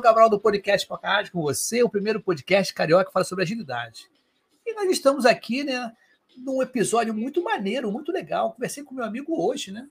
[0.00, 4.10] Ibson Cabral do Podcast Podcast com você, o primeiro podcast carioca que fala sobre agilidade.
[4.66, 5.92] E nós estamos aqui, né,
[6.38, 8.52] num episódio muito maneiro, muito legal.
[8.52, 9.86] Conversei com meu amigo hoje, né?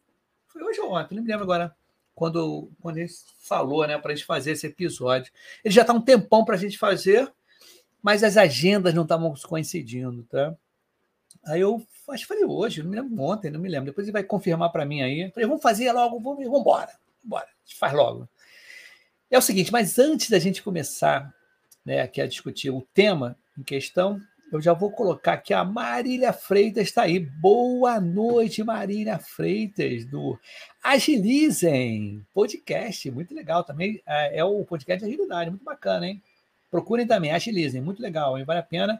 [0.48, 1.76] Foi hoje ou ontem, não me lembro agora.
[2.16, 3.10] Quando, quando ele
[3.40, 5.32] falou, né, para a gente fazer esse episódio.
[5.64, 7.32] Ele já está um tempão para a gente fazer,
[8.02, 10.56] mas as agendas não estavam coincidindo, tá?
[11.46, 13.86] Aí eu acho que falei hoje, não me lembro ontem, não me lembro.
[13.86, 15.32] Depois ele vai confirmar para mim aí.
[15.32, 16.92] Falei, vamos fazer logo, vamos, vamos embora.
[17.24, 17.48] Bora,
[17.78, 18.28] faz logo.
[19.32, 21.32] É o seguinte, mas antes da gente começar
[21.86, 24.20] né, aqui a discutir o tema em questão,
[24.52, 27.20] eu já vou colocar aqui a Marília Freitas está aí.
[27.20, 30.36] Boa noite, Marília Freitas, do
[30.84, 34.02] Agilizem Podcast, muito legal também.
[34.04, 36.24] É, é o podcast de agilidade, muito bacana, hein?
[36.72, 38.46] Procurem também, Agilizem, muito legal, hein?
[38.46, 39.00] vale a pena.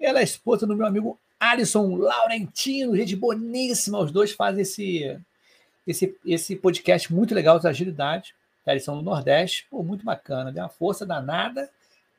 [0.00, 5.20] Ela é esposa do meu amigo Alisson Laurentino, gente boníssima, os dois fazem esse
[5.86, 8.34] esse, esse podcast muito legal da agilidade.
[8.70, 8.74] Tá?
[8.74, 11.68] Eles são do Nordeste, pô, muito bacana, deu uma força danada,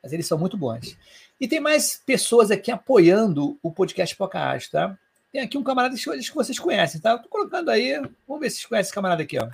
[0.02, 0.98] mas eles são muito bons.
[1.40, 4.96] E tem mais pessoas aqui apoiando o podcast Podcast, tá?
[5.32, 7.14] Tem aqui um camarada que vocês conhecem, tá?
[7.14, 7.94] Estou colocando aí,
[8.28, 9.48] vamos ver se vocês conhecem esse camarada aqui, ó.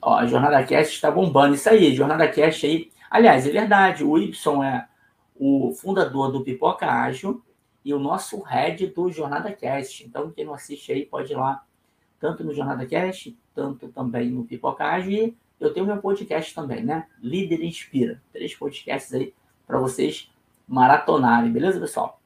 [0.00, 1.54] Ó, a Jornada Cast está bombando.
[1.54, 2.90] Isso aí, Jornada Cast aí.
[3.10, 4.88] Aliás, é verdade, o Y é
[5.36, 7.44] o fundador do Pipoca Ágil
[7.84, 10.04] e o nosso head do Jornada Cast.
[10.04, 11.62] Então, quem não assiste aí pode ir lá
[12.18, 15.24] tanto no Jornada Cast, tanto também no Pipocagem.
[15.24, 17.06] E eu tenho meu podcast também, né?
[17.20, 18.22] Líder Inspira.
[18.32, 19.32] Três podcasts aí
[19.66, 20.30] para vocês
[20.66, 22.20] maratonarem, beleza, pessoal?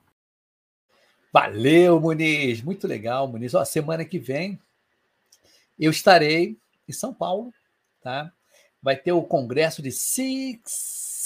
[1.32, 2.62] Valeu, Muniz.
[2.62, 3.54] Muito legal, Muniz.
[3.54, 4.58] Ó, semana que vem
[5.78, 6.56] eu estarei
[6.88, 7.52] em São Paulo,
[8.00, 8.32] tá?
[8.82, 10.62] Vai ter o congresso de Six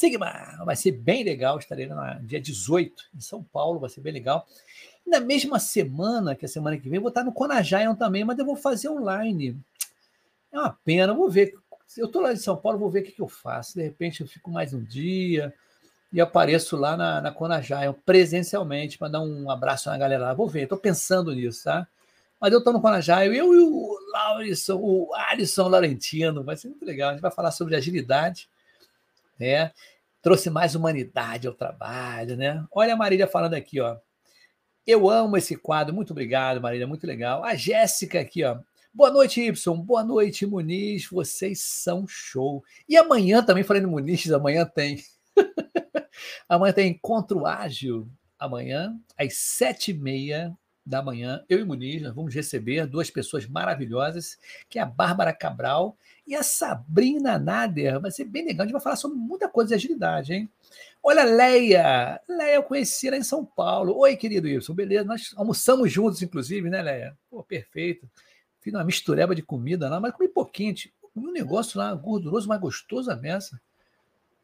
[0.01, 0.65] Sigma.
[0.65, 1.59] Vai ser bem legal.
[1.59, 4.47] Estarei no dia 18 em São Paulo, vai ser bem legal.
[5.07, 8.25] Na mesma semana, que é a semana que vem, eu vou estar no Conajayan também,
[8.25, 9.57] mas eu vou fazer online.
[10.51, 11.55] É uma pena, vou ver.
[11.97, 13.75] Eu estou lá em São Paulo, vou ver o que, que eu faço.
[13.75, 15.53] De repente eu fico mais um dia
[16.13, 20.35] e apareço lá na, na Conajayan presencialmente para dar um abraço na galera lá.
[20.35, 21.87] Vou ver, estou pensando nisso, tá?
[22.41, 26.85] Mas eu estou no Conajayan, eu e o Laurisson, o Alisson Laurentino, vai ser muito
[26.85, 27.11] legal.
[27.11, 28.49] A gente vai falar sobre agilidade,
[29.39, 29.73] né?
[30.23, 32.65] Trouxe mais humanidade ao trabalho, né?
[32.73, 33.97] Olha a Marília falando aqui, ó.
[34.87, 35.95] Eu amo esse quadro.
[35.95, 36.87] Muito obrigado, Marília.
[36.87, 37.45] Muito legal.
[37.45, 38.59] A Jéssica aqui, ó.
[38.93, 39.83] Boa noite, Y.
[39.85, 41.07] Boa noite, Muniz.
[41.07, 42.65] Vocês são show.
[42.89, 44.99] E amanhã também, falando Muniz, amanhã tem.
[46.49, 48.11] amanhã tem encontro ágil.
[48.37, 50.53] Amanhã, às sete e meia
[50.85, 54.37] da manhã, eu e Muniz nós vamos receber duas pessoas maravilhosas,
[54.69, 55.97] que é a Bárbara Cabral
[56.27, 58.01] e a Sabrina Nader.
[58.01, 58.65] Vai ser bem legal.
[58.65, 60.51] A gente vai falar sobre muita coisa de agilidade, hein?
[61.01, 62.21] Olha, Leia.
[62.29, 63.97] Leia, eu conheci lá em São Paulo.
[63.99, 65.05] Oi, querido Wilson, beleza?
[65.05, 67.17] Nós almoçamos juntos, inclusive, né, Leia?
[67.31, 68.11] Pô, perfeito.
[68.61, 70.75] Fiz uma mistureba de comida lá, mas comi pouquinho.
[70.75, 73.61] Tipo, comi um negócio lá, gorduroso, mas gostoso a mesa.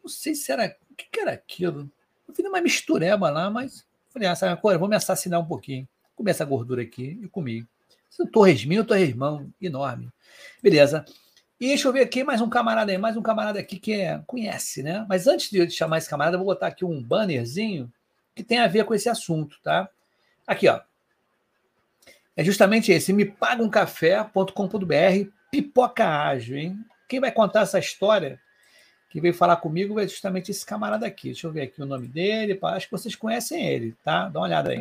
[0.03, 0.77] Não sei se era.
[0.91, 1.91] O que, que era aquilo?
[2.27, 4.79] Eu fiz uma mistureba lá, mas falei, ah, sabe uma coisa?
[4.79, 5.87] Vou me assassinar um pouquinho.
[6.15, 7.67] Comi essa gordura aqui e comi.
[8.19, 10.11] É um torresminho, um torresmão enorme.
[10.63, 11.05] Beleza.
[11.61, 14.23] E deixa eu ver aqui mais um camarada aí, mais um camarada aqui que é,
[14.27, 15.07] conhece, né?
[15.09, 17.93] Mas antes de eu chamar esse camarada, eu vou botar aqui um bannerzinho
[18.35, 19.89] que tem a ver com esse assunto, tá?
[20.47, 20.81] Aqui, ó.
[22.37, 26.79] É justamente esse, me paga um café.com.br, pipoca ágil, hein?
[27.09, 28.39] Quem vai contar essa história,
[29.09, 31.29] que veio falar comigo, é justamente esse camarada aqui.
[31.29, 34.29] Deixa eu ver aqui o nome dele, acho que vocês conhecem ele, tá?
[34.29, 34.79] Dá uma olhada aí.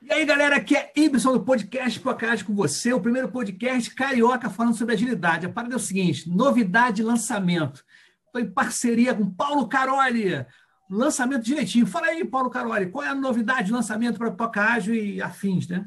[0.00, 4.48] E aí, galera, aqui é Ibson do podcast Podcast com você, o primeiro podcast carioca
[4.48, 5.44] falando sobre agilidade.
[5.44, 7.84] A parada é o seguinte: novidade de lançamento.
[8.24, 10.46] Estou em parceria com Paulo Caroli.
[10.88, 11.86] Lançamento direitinho.
[11.86, 15.86] Fala aí, Paulo Caroli, qual é a novidade de lançamento para Podcast e afins, né?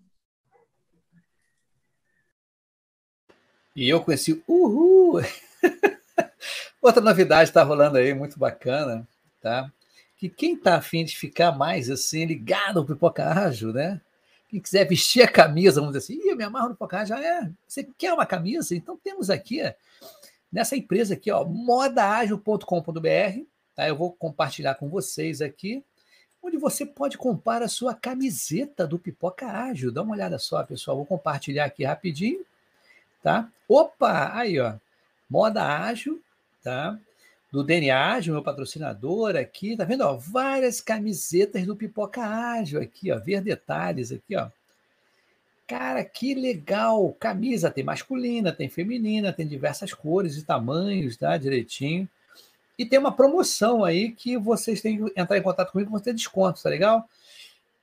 [3.75, 5.21] E eu conheci Uhul!
[6.81, 9.07] Outra novidade está rolando aí, muito bacana,
[9.39, 9.71] tá?
[10.17, 14.01] Que quem está afim de ficar mais assim, ligado ao pipoca ágil, né?
[14.49, 17.23] Quem quiser vestir a camisa, vamos dizer assim, eu me amarro no pipoca ágil, ah,
[17.23, 18.75] é, você quer uma camisa?
[18.75, 19.61] Então temos aqui,
[20.51, 23.87] nessa empresa aqui, ó, modaagil.com.br, tá?
[23.87, 25.81] Eu vou compartilhar com vocês aqui,
[26.43, 29.93] onde você pode comprar a sua camiseta do Pipoca Ágil.
[29.93, 32.43] Dá uma olhada só, pessoal, vou compartilhar aqui rapidinho
[33.23, 33.49] tá?
[33.67, 34.75] Opa, aí, ó,
[35.29, 36.21] moda ágil,
[36.63, 36.97] tá?
[37.51, 40.01] Do DNA Ágil, meu patrocinador aqui, tá vendo?
[40.01, 44.47] Ó, várias camisetas do Pipoca Ágil aqui, ó, ver detalhes aqui, ó.
[45.67, 47.13] Cara, que legal!
[47.19, 51.37] Camisa tem masculina, tem feminina, tem diversas cores e tamanhos, tá?
[51.37, 52.09] Direitinho.
[52.77, 56.13] E tem uma promoção aí que vocês têm que entrar em contato comigo para ter
[56.13, 57.07] desconto, tá legal?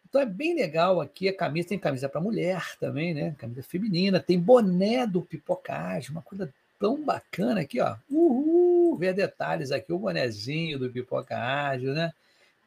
[0.08, 3.34] Então é bem legal aqui a camisa, tem camisa para mulher também, né?
[3.38, 7.96] Camisa feminina, tem boné do Pipocagem, uma coisa tão bacana aqui, ó.
[8.10, 8.96] Uhul!
[8.96, 12.12] Ver detalhes aqui, o bonezinho do Pipocagem, né?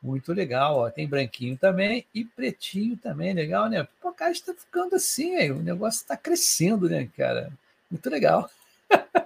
[0.03, 0.89] Muito legal, ó.
[0.91, 3.81] Tem branquinho também e pretinho também, legal, né?
[3.81, 7.51] O Pipocagem está ficando assim, aí, o negócio está crescendo, né, cara?
[7.89, 8.49] Muito legal.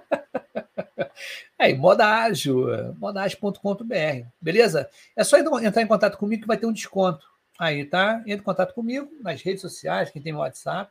[1.58, 2.66] Aí, moda ágil,
[2.98, 4.90] modaágil.com.br, beleza?
[5.16, 7.26] É só entrar em contato comigo que vai ter um desconto.
[7.58, 8.18] Aí, tá?
[8.20, 10.90] Entre em contato comigo nas redes sociais, quem tem meu WhatsApp.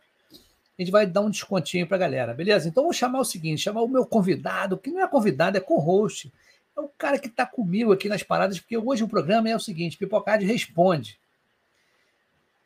[0.77, 2.67] A gente vai dar um descontinho para a galera, beleza?
[2.67, 6.33] Então, vou chamar o seguinte: chamar o meu convidado, que não é convidado, é co-host.
[6.77, 9.59] É o cara que está comigo aqui nas paradas, porque hoje o programa é o
[9.59, 11.17] seguinte: Pipocard responde.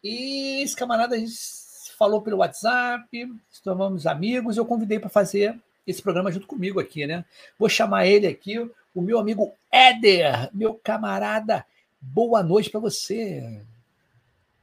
[0.03, 1.35] E esse camarada a gente
[1.97, 3.05] falou pelo WhatsApp,
[3.63, 7.25] tomamos amigos, eu convidei para fazer esse programa junto comigo aqui, né?
[7.57, 8.57] Vou chamar ele aqui,
[8.95, 11.65] o meu amigo Éder, meu camarada.
[12.01, 13.61] Boa noite para você.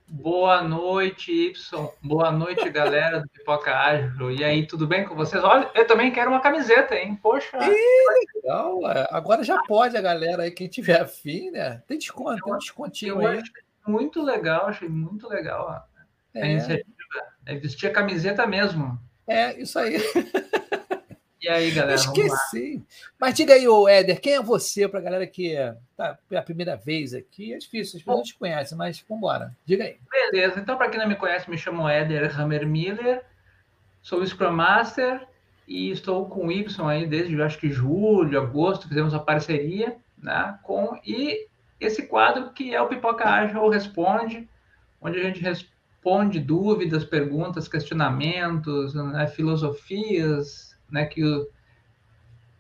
[0.09, 1.91] Boa noite, Y.
[2.01, 4.31] Boa noite, galera do Pipoca Ágil.
[4.31, 5.43] E aí, tudo bem com vocês?
[5.43, 7.19] Olha, eu também quero uma camiseta, hein?
[7.21, 7.59] Poxa.
[7.59, 8.89] Ih, legal.
[8.89, 9.09] É.
[9.11, 11.83] Agora já pode a galera aí, quem tiver afim, né?
[11.89, 13.43] Tem desconto, tem um descontinho eu aí.
[13.85, 15.85] muito legal, achei muito legal
[16.35, 16.43] é.
[16.43, 16.95] a iniciativa.
[17.45, 18.97] É vestir a camiseta mesmo.
[19.27, 19.97] É, isso aí.
[21.41, 21.95] E aí, galera?
[21.95, 22.83] Esqueci.
[23.21, 25.55] Mas diga aí, ô Éder, quem é você para a galera que
[25.97, 27.53] tá pela primeira vez aqui?
[27.53, 29.57] É difícil, as pessoas te conhecem, mas vamos embora.
[29.65, 29.97] Diga aí.
[30.11, 33.23] Beleza, então, para quem não me conhece, me chamo Éder Hammermiller,
[34.01, 35.27] sou Scrum Master
[35.69, 40.59] e estou com o Y aí desde, acho que julho, agosto, fizemos uma parceria, né?
[40.63, 41.47] Com, e
[41.79, 44.49] esse quadro que é o Pipoca Ágil Responde,
[45.01, 51.49] onde a gente responde dúvidas, perguntas, questionamentos, né, filosofias, né, que, o,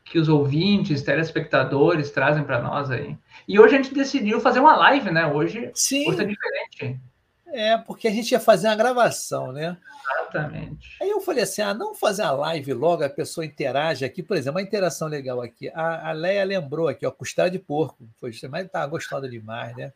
[0.04, 3.16] que os ouvintes, telespectadores trazem para nós aí.
[3.46, 5.26] E hoje a gente decidiu fazer uma live, né?
[5.26, 6.08] Hoje, Sim.
[6.08, 7.00] hoje tá diferente.
[7.48, 9.76] É, porque a gente ia fazer uma gravação, né?
[10.10, 10.96] Exatamente.
[11.00, 14.22] Aí eu falei assim: ah, não fazer a live logo, a pessoa interage aqui.
[14.22, 15.70] Por exemplo, uma interação legal aqui.
[15.70, 18.08] A, a Leia lembrou aqui, ó, costela de porco.
[18.20, 19.92] Foi, mas tá gostando demais, né?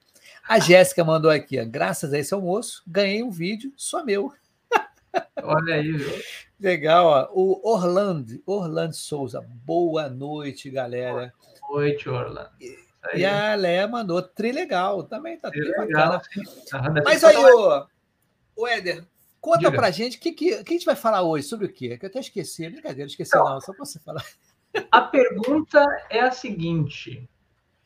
[0.49, 4.32] A Jéssica mandou aqui, ó, graças a esse almoço, ganhei um vídeo só meu.
[5.42, 6.22] Olha aí, viu?
[6.58, 7.28] Legal, ó.
[7.32, 9.40] O Orlando, Orlando Souza.
[9.64, 11.32] Boa noite, galera.
[11.60, 12.50] Boa noite, Orlando.
[13.14, 16.20] E a Léa mandou trilegal também, tá tri bacana.
[17.04, 17.86] Mas aí, o,
[18.56, 19.06] o Éder,
[19.40, 19.72] conta Diga.
[19.72, 21.96] pra gente o que, que, que a gente vai falar hoje, sobre o quê?
[21.96, 24.24] Que eu até esqueci, brincadeira, esqueci então, não, só pra você falar.
[24.92, 27.26] A pergunta é a seguinte: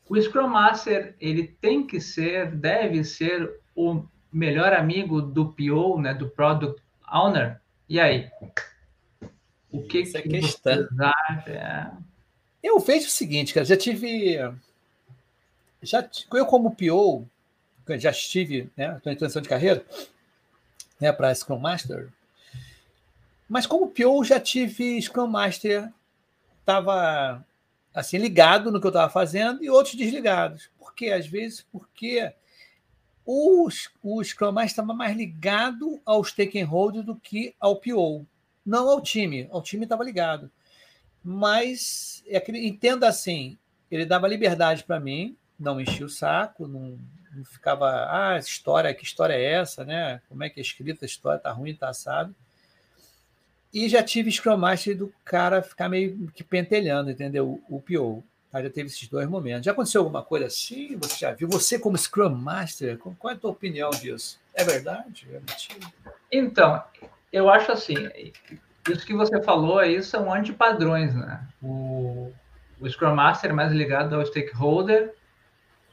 [0.09, 4.03] o Scrum Master ele tem que ser, deve ser o
[4.33, 6.84] melhor amigo do PO, né, do Product
[7.15, 7.61] Owner?
[7.89, 8.31] E aí?
[9.71, 10.89] O que, Essa que questão.
[11.47, 11.91] É.
[12.63, 14.37] Eu vejo o seguinte, cara, já tive.
[15.83, 17.27] Já, eu, como PO,
[17.99, 18.97] já estive, né?
[18.97, 19.85] Estou em transição de carreira,
[20.99, 22.09] né, para Scrum Master.
[23.49, 25.93] Mas como PO, já tive Scrum Master,
[26.61, 27.45] estava
[27.95, 30.71] assim, ligado no que eu estava fazendo e outros desligados.
[30.79, 31.11] Por quê?
[31.11, 32.33] Às vezes, porque
[33.27, 33.69] o,
[34.03, 38.27] o Scrum Master estava mais ligado aos stakeholders do que ao PO.
[38.65, 40.51] Não ao time, ao time estava ligado.
[41.23, 43.59] Mas é entenda assim,
[43.91, 46.99] ele dava liberdade para mim, não enchia o saco, não,
[47.35, 50.21] não ficava, ah, história, que história é essa, né?
[50.29, 52.35] Como é que é escrita a história, tá ruim, tá assado.
[53.73, 57.61] E já tive Scrum Master do cara ficar meio que pentelhando, entendeu?
[57.69, 58.23] O, o PO.
[58.55, 58.63] Tá?
[58.63, 59.65] Já teve esses dois momentos.
[59.65, 60.97] Já aconteceu alguma coisa assim?
[60.99, 61.49] Você já viu?
[61.49, 64.39] Você, como Scrum Master, qual é a tua opinião disso?
[64.55, 65.27] É verdade?
[65.29, 65.93] É mentira?
[66.31, 66.81] Então,
[67.33, 67.97] eu acho assim,
[68.89, 71.45] isso que você falou aí são antipadrões, né?
[71.61, 72.33] O,
[72.79, 75.13] o Scrum Master mais ligado ao stakeholder,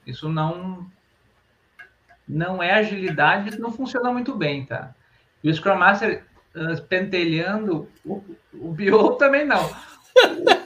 [0.06, 0.88] isso não
[2.28, 4.94] não é agilidade, não funciona muito bem, tá?
[5.44, 6.24] E o Scrum Master
[6.56, 9.68] uh, pentelhando o, o Bio também não.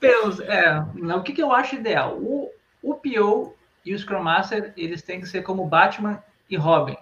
[0.00, 0.42] o que, que, eu penso?
[0.42, 0.80] É,
[1.14, 2.16] o que, que eu acho ideal?
[2.18, 2.50] O,
[2.82, 3.54] o PO
[3.84, 6.96] e o Scrum Master, eles têm que ser como Batman e Robin,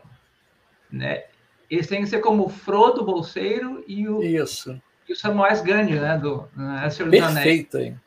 [0.90, 1.24] né?
[1.70, 4.80] Eles têm que ser como o Frodo Bolseiro e o, Isso.
[5.08, 6.16] E o Samwise Gandhi, né?
[6.18, 8.00] Do, né, Perfeito, hein?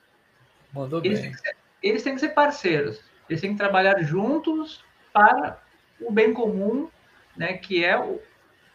[0.74, 1.31] Mandou eles bem.
[1.31, 3.01] Têm ser, eles têm que ser parceiros.
[3.29, 4.83] Eles têm que trabalhar juntos
[5.13, 5.62] para
[6.00, 6.89] o bem comum,
[7.36, 7.53] né?
[7.53, 8.19] Que é o,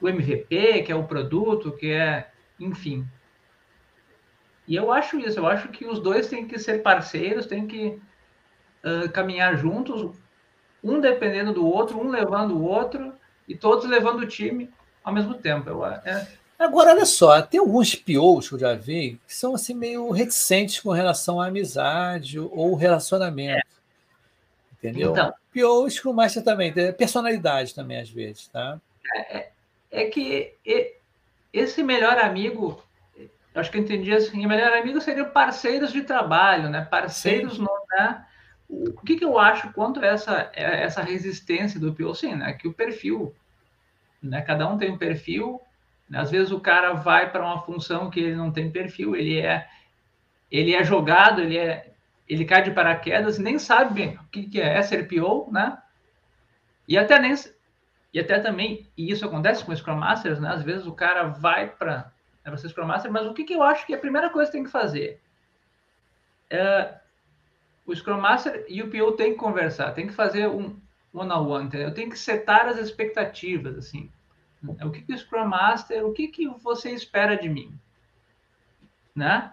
[0.01, 3.07] o MVP, que é o produto, que é, enfim.
[4.67, 7.99] E eu acho isso, eu acho que os dois têm que ser parceiros, têm que
[8.85, 10.17] uh, caminhar juntos,
[10.83, 13.13] um dependendo do outro, um levando o outro,
[13.49, 14.71] e todos levando o time
[15.05, 15.69] ao mesmo tempo.
[15.69, 16.27] Eu, é...
[16.59, 20.81] Agora, olha só, tem alguns POs que eu já vi que são assim meio reticentes
[20.81, 23.59] com relação à amizade ou relacionamento.
[23.59, 24.87] É.
[24.89, 25.13] Entendeu?
[25.13, 28.81] Então, PO Scrum Master também, personalidade também, às vezes, tá?
[29.15, 29.51] É, é
[29.97, 30.55] é que
[31.53, 32.83] esse melhor amigo,
[33.61, 36.85] acho que eu entendi assim, melhor amigo seriam parceiros de trabalho, né?
[36.85, 38.25] Parceiros no, né?
[38.69, 42.15] O que, que eu acho quanto a essa, essa resistência do PO?
[42.15, 42.53] Sim, né?
[42.53, 43.35] Que o perfil,
[44.23, 44.43] né?
[44.43, 45.61] Cada um tem um perfil,
[46.09, 46.19] né?
[46.19, 49.69] às vezes o cara vai para uma função que ele não tem perfil, ele é
[50.51, 51.93] ele é jogado, ele é
[52.29, 55.79] ele cai de paraquedas, nem sabe o que, que é ser PO, né?
[56.89, 57.35] E até nem
[58.13, 60.49] e até também, e isso acontece com Scrum Masters, né?
[60.49, 62.11] Às vezes o cara vai para
[62.55, 64.51] é ser Scrum Master, mas o que, que eu acho que é a primeira coisa
[64.51, 65.21] que tem que fazer?
[66.49, 66.95] É,
[67.85, 70.77] o Scrum Master e o PO tem que conversar, tem que fazer um
[71.13, 71.93] one-on-one, entendeu?
[71.93, 74.11] Tem que setar as expectativas, assim.
[74.83, 77.73] O que, que o Scrum Master, o que, que você espera de mim?
[79.15, 79.53] Né?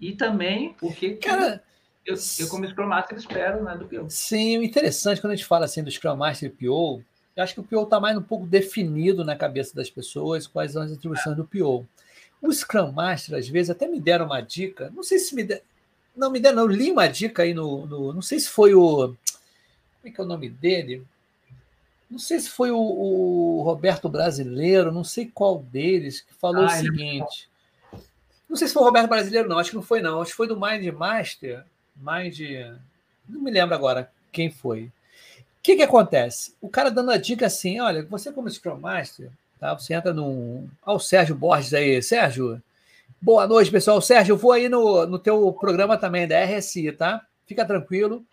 [0.00, 1.62] E também o que, que Cara,
[2.04, 4.10] eu, eu, como Scrum Master, espero né, do PO.
[4.10, 7.02] Sim, interessante quando a gente fala assim do Scrum Master e PO,
[7.34, 10.72] eu acho que o PO está mais um pouco definido na cabeça das pessoas quais
[10.72, 11.86] são as atribuições do PO.
[12.42, 15.62] O Scrum Master, às vezes, até me deram uma dica, não sei se me deram,
[16.14, 18.74] não me deram, não, eu li uma dica aí no, no, não sei se foi
[18.74, 19.16] o, como
[20.04, 21.06] é que é o nome dele?
[22.10, 26.66] Não sei se foi o, o Roberto Brasileiro, não sei qual deles, que falou ah,
[26.66, 27.48] o é seguinte.
[27.92, 27.98] É
[28.48, 30.20] não sei se foi o Roberto Brasileiro, não, acho que não foi, não.
[30.20, 31.64] Acho que foi do Mind Master.
[31.96, 32.38] Mind.
[33.26, 34.90] Não me lembro agora quem foi
[35.62, 36.54] que, que acontece?
[36.60, 39.30] O cara dando a dica assim: olha, você, como Scrum Master,
[39.62, 39.78] tá?
[39.78, 40.68] você entra num.
[40.84, 42.02] Olha o Sérgio Borges aí.
[42.02, 42.60] Sérgio,
[43.20, 44.02] boa noite, pessoal.
[44.02, 47.24] Sérgio, eu vou aí no, no teu programa também, da RSI, tá?
[47.46, 48.26] Fica tranquilo.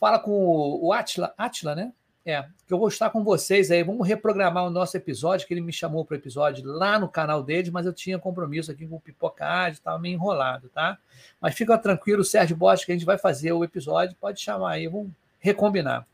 [0.00, 1.92] Fala com o Atila, Atila, né?
[2.28, 3.84] É, que eu vou estar com vocês aí.
[3.84, 7.44] Vamos reprogramar o nosso episódio, que ele me chamou para o episódio lá no canal
[7.44, 10.98] dele, mas eu tinha compromisso aqui com o Pipocard, estava meio enrolado, tá?
[11.40, 14.88] Mas fica tranquilo, Sérgio Borges, que a gente vai fazer o episódio, pode chamar aí,
[14.88, 16.04] vamos recombinar.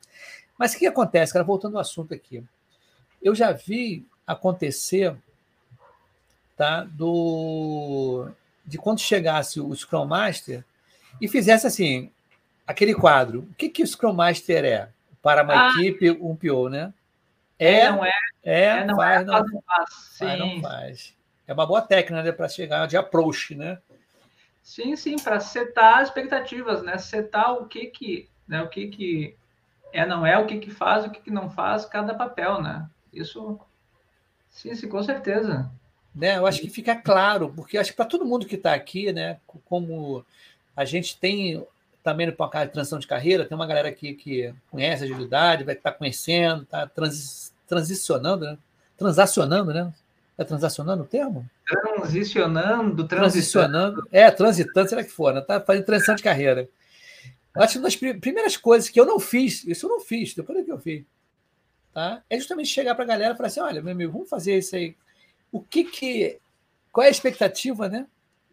[0.59, 1.43] Mas o que acontece, cara?
[1.43, 2.45] Voltando ao assunto aqui.
[3.23, 5.15] Eu já vi acontecer
[6.57, 8.29] tá, do,
[8.65, 10.65] de quando chegasse o Scrum Master
[11.21, 12.11] e fizesse assim,
[12.67, 13.41] aquele quadro.
[13.51, 14.89] O que, que o Scrum Master é?
[15.23, 16.93] Para uma ah, equipe, um PO, né?
[17.59, 18.13] É, é não é.
[18.45, 20.19] É, é não faz, é, não, não faz.
[20.19, 21.17] Faz, não faz.
[21.47, 23.79] É uma boa técnica né, para chegar de approach, né?
[24.63, 26.99] Sim, sim, para setar expectativas, né?
[26.99, 28.63] Setar o que que, né?
[28.63, 29.37] O que que
[29.93, 32.89] é, não é o que, que faz, o que, que não faz cada papel, né?
[33.13, 33.61] Isso,
[34.53, 35.71] sim, sim, com certeza.
[36.15, 39.13] Né, eu acho que fica claro, porque acho que para todo mundo que está aqui,
[39.13, 40.25] né, como
[40.77, 41.67] a gente tem
[42.03, 45.75] também no Pocahontas de transição de carreira, tem uma galera aqui que conhece agilidade, vai
[45.75, 48.59] estar tá conhecendo, está transi transicionando, né?
[48.99, 49.93] transacionando, né?
[50.37, 51.49] É transacionando o termo?
[51.67, 54.07] Transicionando, transicionando.
[54.13, 55.41] É, transitando, será que for, né?
[55.41, 56.69] Tá fazendo transição de carreira.
[57.55, 60.59] Acho que uma das primeiras coisas que eu não fiz, isso eu não fiz, depois
[60.59, 61.05] é que eu fiz,
[61.93, 62.23] tá?
[62.29, 64.77] é justamente chegar para a galera e falar assim: olha, meu amigo, vamos fazer isso
[64.77, 64.97] aí.
[65.51, 66.39] O que que.
[66.91, 68.07] Qual é a expectativa né,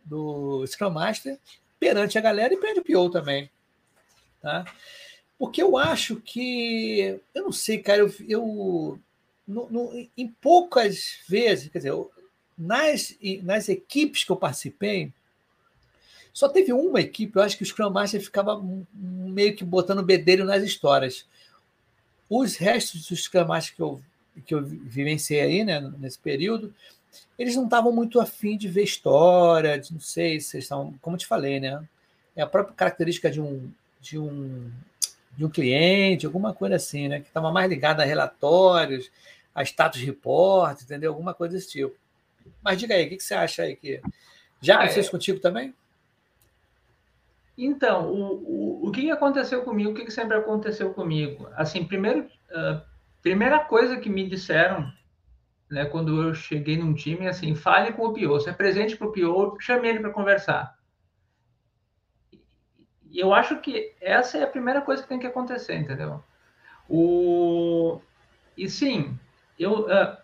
[0.04, 1.38] do Scrum Master
[1.80, 3.50] perante a galera e perante o PO também?
[4.42, 4.66] Tá?
[5.38, 7.20] Porque eu acho que.
[7.34, 8.14] Eu não sei, cara, eu.
[8.28, 9.00] eu
[9.48, 12.12] no, no, em poucas vezes, quer dizer, eu,
[12.56, 15.12] nas, nas equipes que eu participei,
[16.32, 18.62] Só teve uma equipe, eu acho que o Scrum Master ficava
[18.94, 21.26] meio que botando bedelho nas histórias.
[22.30, 24.02] Os restos dos Master que eu,
[24.46, 26.74] que eu vivenciei aí, né, nesse período,
[27.38, 31.20] eles não estavam muito afim de ver história, de, não sei se estavam, como eu
[31.20, 31.84] te falei, né?
[32.36, 34.70] É a própria característica de um, de um,
[35.36, 37.20] de um cliente, alguma coisa assim, né?
[37.20, 39.10] Que estava mais ligada a relatórios,
[39.56, 41.12] a status report, entendeu?
[41.12, 41.96] Alguma coisa desse tipo.
[42.62, 44.02] Mas diga aí, o que, que você acha aí que
[44.62, 45.12] já ah, aconteceu é...
[45.12, 45.74] contigo também?
[47.62, 49.92] Então, o, o, o que aconteceu comigo?
[49.92, 51.50] O que sempre aconteceu comigo?
[51.58, 52.82] Assim, primeiro, uh,
[53.22, 54.90] primeira coisa que me disseram,
[55.70, 59.12] né, quando eu cheguei num time, assim, fale com o PO, se apresente para o
[59.12, 60.74] PO, chame ele para conversar.
[63.12, 66.24] E eu acho que essa é a primeira coisa que tem que acontecer, entendeu?
[66.88, 68.00] O...
[68.56, 69.20] E sim,
[69.60, 70.18] eu, uh,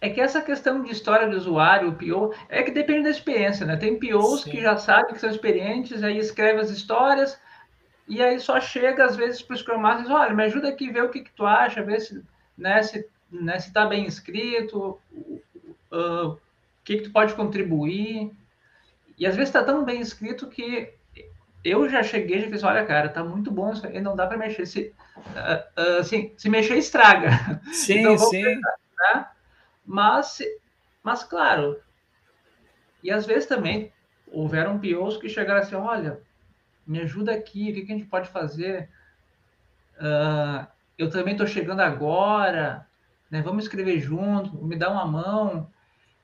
[0.00, 3.64] é que essa questão de história do usuário, o PO, é que depende da experiência,
[3.66, 3.76] né?
[3.76, 4.50] Tem POs Sim.
[4.50, 7.38] que já sabem que são experientes, aí escreve as histórias,
[8.06, 11.04] e aí só chega às vezes para os Scrum Masters, olha, me ajuda aqui ver
[11.04, 12.22] o que, que tu acha, ver se
[12.56, 14.98] né, se, né, tá bem escrito,
[15.92, 16.38] uh, o
[16.84, 18.32] que, que tu pode contribuir.
[19.18, 20.92] E às vezes está tão bem escrito que
[21.64, 24.38] eu já cheguei e fiz, olha, cara, tá muito bom isso aí, não dá para
[24.38, 24.66] mexer.
[24.66, 27.60] Se, uh, uh, assim, se mexer, estraga.
[27.72, 28.42] Sim, então, sim.
[28.42, 28.76] Pensar,
[29.14, 29.26] né?
[29.86, 30.38] Mas,
[31.02, 31.80] mas claro,
[33.02, 33.92] e às vezes também
[34.26, 36.20] houveram POs que chegaram assim, olha,
[36.86, 38.88] me ajuda aqui, o que, a gente pode fazer?
[39.96, 40.66] Uh,
[40.98, 42.86] eu também estou chegando agora,
[43.30, 43.42] né?
[43.42, 45.70] vamos escrever junto, me dá uma mão.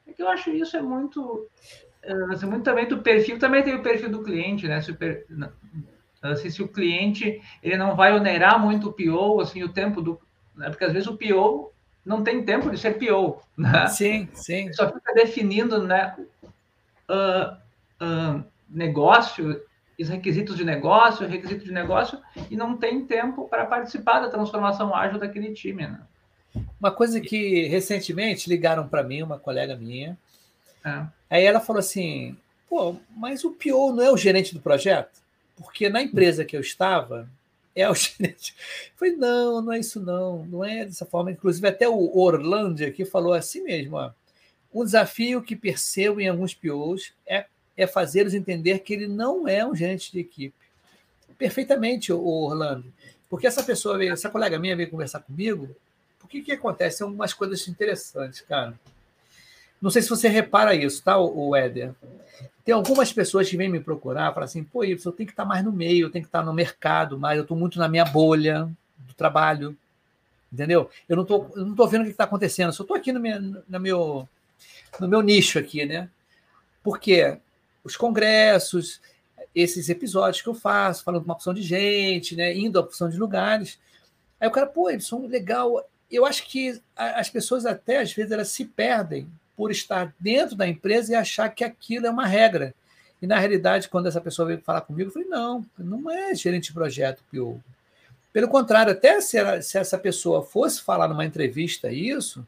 [0.07, 1.48] É que eu acho isso é muito,
[2.31, 4.81] assim, muito também do perfil, também tem o perfil do cliente, né?
[4.81, 5.27] Se o, per,
[6.20, 10.20] assim, se o cliente ele não vai onerar muito o PO, assim, o tempo do.
[10.55, 10.68] Né?
[10.68, 11.72] Porque às vezes o PO
[12.05, 13.41] não tem tempo de ser PO.
[13.57, 13.87] Né?
[13.88, 14.73] Sim, sim.
[14.73, 16.17] Só fica definindo né,
[17.09, 17.57] uh,
[18.05, 19.61] uh, negócio,
[19.99, 22.19] os requisitos de negócio, requisito de negócio,
[22.51, 25.87] e não tem tempo para participar da transformação ágil daquele time.
[25.87, 26.01] Né?
[26.81, 30.19] Uma coisa que recentemente ligaram para mim, uma colega minha,
[30.85, 31.05] é.
[31.31, 32.37] aí ela falou assim:
[32.69, 35.21] pô, mas o PO não é o gerente do projeto?
[35.57, 37.29] Porque na empresa que eu estava,
[37.75, 38.55] é o gerente.
[38.97, 41.31] Falei, não, não é isso não, não é dessa forma.
[41.31, 44.13] Inclusive, até o Orlando aqui falou assim mesmo, ó,
[44.73, 49.67] um desafio que percebo em alguns POs é, é fazê-los entender que ele não é
[49.67, 50.55] um gerente de equipe.
[51.37, 52.93] Perfeitamente, o Orlando.
[53.29, 55.75] Porque essa pessoa, veio, essa colega minha veio conversar comigo,
[56.19, 56.99] por que que acontece?
[56.99, 58.79] São umas coisas interessantes, cara.
[59.81, 61.93] Não sei se você repara isso, tá, o Éder?
[62.64, 65.64] Tem algumas pessoas que vêm me procurar, falam assim, pô, eu tenho que estar mais
[65.64, 68.70] no meio, eu tenho que estar no mercado, mas eu estou muito na minha bolha
[68.98, 69.77] do trabalho,
[70.53, 70.88] entendeu?
[71.09, 73.18] Eu não estou não tô vendo o que está acontecendo, eu só estou aqui no
[73.18, 74.29] meu, no, meu,
[75.01, 76.09] no meu nicho aqui, né?
[76.85, 77.37] Porque
[77.83, 79.01] os congressos,
[79.55, 82.55] esses episódios que eu faço, falando com uma opção de gente, né?
[82.57, 83.79] Indo a opção de lugares.
[84.40, 85.85] Aí o cara, pô, eles são legal.
[86.11, 90.67] Eu acho que as pessoas até, às vezes, elas se perdem por estar dentro da
[90.67, 92.75] empresa e achar que aquilo é uma regra.
[93.23, 96.69] E, na realidade, quando essa pessoa veio falar comigo, eu falei: não, não é gerente
[96.69, 97.62] de projeto, Pio.
[98.33, 102.47] Pelo contrário, até se, ela, se essa pessoa fosse falar numa entrevista isso,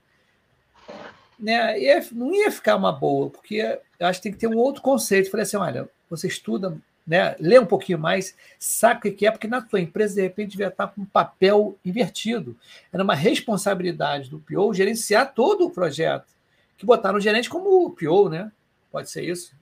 [1.38, 4.83] né, ia, não ia ficar uma boa, porque acho que tem que ter um outro
[4.83, 5.27] conceito.
[5.27, 9.31] Eu falei assim: olha, você estuda, né, lê um pouquinho mais, sabe o que é,
[9.31, 12.57] porque na tua empresa, de repente, devia estar com um papel invertido.
[12.93, 16.34] Era uma responsabilidade do PO gerenciar todo o projeto
[16.77, 18.51] que botaram o gerente como o PO, né?
[18.91, 19.55] Pode ser isso?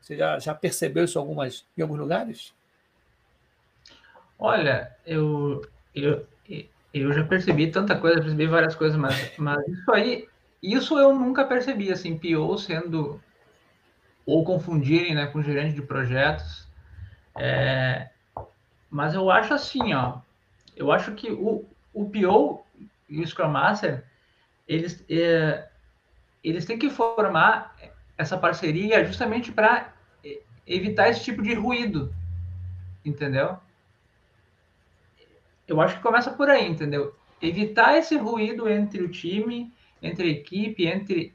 [0.00, 2.54] Você já, já percebeu isso algumas, em alguns lugares?
[4.38, 5.62] Olha, eu,
[5.94, 6.26] eu,
[6.94, 10.28] eu já percebi tanta coisa, percebi várias coisas, mas, mas isso aí,
[10.62, 13.20] isso eu nunca percebi, assim, PO sendo,
[14.24, 16.68] ou confundirem né, com gerente de projetos.
[17.36, 18.08] É,
[18.90, 20.18] mas eu acho assim, ó,
[20.76, 22.64] eu acho que o, o PO
[23.08, 24.04] e o Scrum Master,
[24.66, 25.68] eles, é,
[26.42, 27.76] eles têm que formar
[28.16, 29.92] essa parceria justamente para
[30.66, 32.14] evitar esse tipo de ruído,
[33.04, 33.58] entendeu?
[35.66, 37.14] Eu acho que começa por aí, entendeu?
[37.40, 39.72] Evitar esse ruído entre o time,
[40.02, 41.34] entre a equipe, entre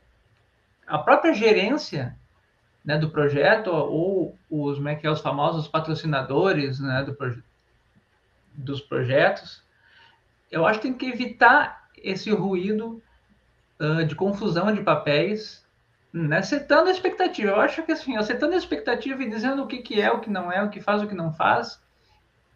[0.86, 2.18] a própria gerência
[2.84, 7.42] né, do projeto ou os, como é que é, os famosos patrocinadores né, do proje
[8.54, 9.64] dos projetos.
[10.52, 13.02] Eu acho que tem que evitar esse ruído
[13.84, 15.66] uh, de confusão de papéis,
[16.12, 16.42] né?
[16.42, 17.52] setando a expectativa.
[17.52, 20.30] Eu acho que assim, setando a expectativa e dizendo o que, que é, o que
[20.30, 21.82] não é, o que faz, o que não faz,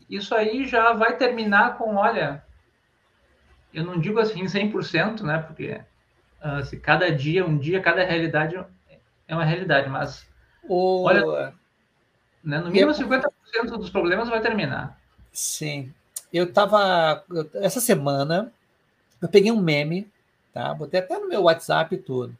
[0.10, 2.44] isso aí já vai terminar com, olha,
[3.74, 5.40] eu não digo assim 100%, né?
[5.40, 5.82] Porque
[6.42, 8.56] uh, se cada dia, um dia, cada realidade
[9.28, 10.26] é uma realidade, mas
[10.63, 11.04] o...
[11.04, 11.54] olha...
[12.44, 12.60] Né?
[12.60, 13.28] No mínimo, 50%
[13.78, 14.98] dos problemas vai terminar.
[15.34, 15.94] Sim.
[16.32, 17.26] Eu estava.
[17.56, 18.54] Essa semana,
[19.22, 20.10] eu peguei um meme,
[20.58, 20.74] tá?
[20.74, 22.36] Botei até no meu WhatsApp e tudo.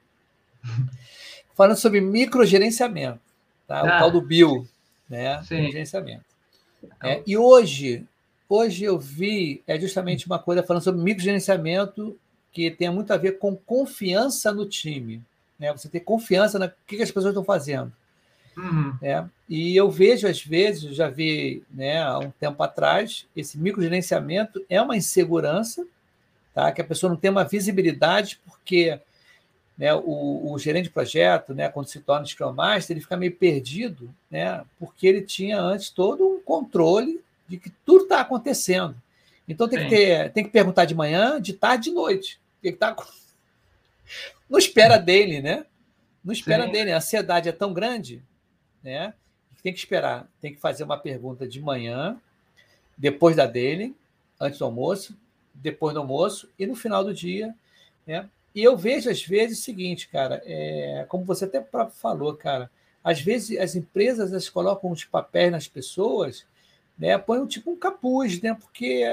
[1.54, 3.20] falando sobre microgerenciamento,
[3.68, 3.82] tá?
[3.82, 3.84] Ah.
[3.84, 4.68] O tal do Bill,
[5.08, 5.40] né?
[5.44, 6.26] Gerenciamento.
[7.04, 8.06] É, e hoje,
[8.50, 12.18] hoje eu vi é justamente uma coisa falando sobre microgerenciamento
[12.52, 15.22] que tem muito a ver com confiança no time.
[15.60, 15.72] Né?
[15.72, 17.94] Você ter confiança no que, as pessoas estão fazendo.
[18.56, 18.98] Uhum.
[19.00, 24.66] É, e eu vejo, às vezes, já vi né, há um tempo atrás, esse microgerenciamento
[24.68, 25.86] é uma insegurança,
[26.58, 26.72] tá?
[26.72, 29.00] que a pessoa não tem uma visibilidade, porque
[29.78, 33.36] né, o, o, gerente de projeto, né, quando se torna Scrum Master, ele fica meio
[33.36, 39.00] perdido, né, porque ele tinha antes todo um controle de que tudo está acontecendo.
[39.48, 42.40] Então tem que, ter, tem que perguntar de manhã, de tarde, de noite.
[42.58, 42.96] O que está
[44.50, 45.64] Não espera dele, né?
[46.26, 46.72] Não espera Sim.
[46.72, 46.92] dele.
[46.92, 48.22] A ansiedade é tão grande,
[48.84, 49.14] né?
[49.62, 50.28] Tem que esperar.
[50.42, 52.20] Tem que fazer uma pergunta de manhã,
[52.98, 53.96] depois da dele,
[54.42, 55.16] antes do almoço,
[55.62, 57.54] depois do almoço e no final do dia,
[58.06, 58.30] né?
[58.54, 62.72] E eu vejo, às vezes, o seguinte, cara, é, como você até próprio falou, cara,
[63.04, 66.46] às vezes as empresas elas colocam os papéis nas pessoas,
[66.98, 69.04] né, põem tipo um capuz, né, porque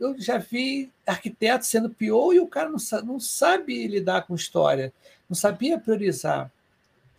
[0.00, 4.92] eu já vi arquiteto sendo pior e o cara não, não sabe lidar com história,
[5.28, 6.50] não sabia priorizar,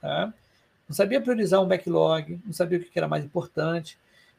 [0.01, 0.33] tá?
[0.87, 3.97] não sabia priorizar um backlog, não sabia o que era mais importante,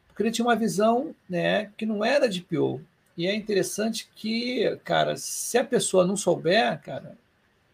[0.08, 2.80] porque ele tinha uma visão né, que não era de PO,
[3.16, 7.16] e é interessante que, cara, se a pessoa não souber, cara,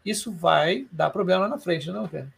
[0.05, 2.33] isso vai dar problema lá na frente, não, cara?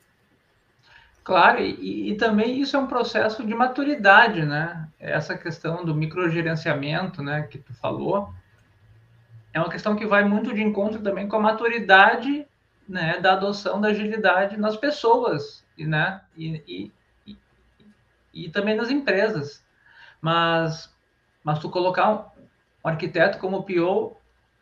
[1.23, 4.89] Claro, e, e, também isso é um processo de maturidade, né?
[4.99, 8.33] Essa questão do microgerenciamento, né, que tu falou,
[9.53, 12.47] é uma questão que vai muito de encontro também com a maturidade,
[12.89, 16.91] né, da adoção da agilidade nas pessoas, né, e,
[17.27, 17.39] e,
[18.33, 19.63] e também nas empresas.
[20.23, 20.91] Mas,
[21.45, 22.33] mas tu colocar
[22.85, 24.17] um arquiteto como PO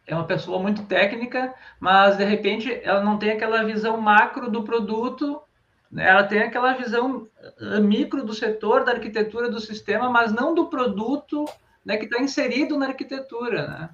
[0.06, 4.62] é uma pessoa muito técnica, mas de repente ela não tem aquela visão macro do
[4.62, 5.42] produto,
[5.90, 6.08] né?
[6.08, 7.26] ela tem aquela visão
[7.60, 11.44] eh, micro do setor, da arquitetura do sistema, mas não do produto
[11.84, 13.66] né, que está inserido na arquitetura.
[13.66, 13.90] Né?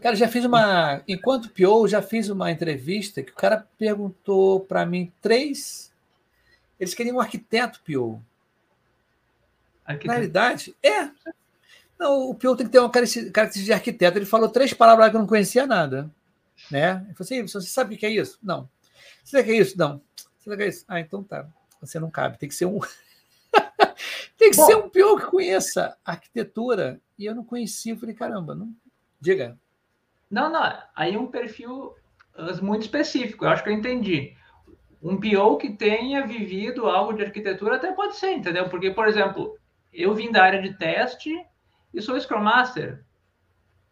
[0.00, 1.02] Cara, já fiz uma.
[1.08, 5.92] Enquanto PO, já fiz uma entrevista que o cara perguntou para mim três.
[6.78, 8.20] Eles queriam um arquiteto PO.
[9.84, 10.06] Arquiteto.
[10.08, 11.10] Na realidade, é.
[11.98, 14.18] Não, o Pio tem que ter uma característica de arquiteto.
[14.18, 16.10] Ele falou três palavras que eu não conhecia nada.
[16.70, 17.02] Né?
[17.06, 18.38] Ele falou assim: você sabe o que é isso?
[18.42, 18.68] Não.
[19.24, 19.78] Você sabe o que é isso?
[19.78, 20.00] Não.
[20.16, 20.84] Você sabe o que é isso?
[20.88, 21.46] Ah, então tá.
[21.80, 22.38] Você não cabe.
[22.38, 22.78] Tem que ser um.
[24.36, 27.00] tem que Bom, ser um Pio que conheça arquitetura.
[27.18, 27.92] E eu não conhecia.
[27.92, 28.72] Eu falei: caramba, não.
[29.20, 29.58] Diga.
[30.30, 30.82] Não, não.
[30.94, 31.94] Aí é um perfil
[32.62, 33.44] muito específico.
[33.44, 34.36] Eu acho que eu entendi.
[35.02, 38.68] Um PO que tenha vivido algo de arquitetura até pode ser, entendeu?
[38.68, 39.56] Porque, por exemplo,
[39.92, 41.32] eu vim da área de teste
[41.96, 43.02] e sou Scrum Master.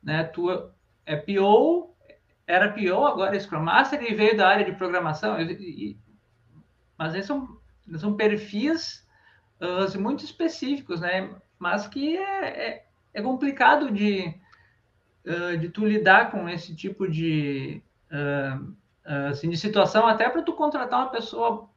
[0.03, 0.25] Né?
[0.25, 0.51] Tu
[1.07, 1.97] é PO,
[2.47, 5.41] era PO, agora é Scrum Master e veio da área de programação.
[5.41, 5.99] E, e,
[6.99, 7.59] mas esses são,
[7.97, 9.09] são perfis
[9.61, 11.35] uh, muito específicos, né?
[11.59, 14.35] Mas que é, é, é complicado de,
[15.25, 18.77] uh, de tu lidar com esse tipo de, uh,
[19.31, 21.71] assim, de situação, até para tu contratar uma pessoa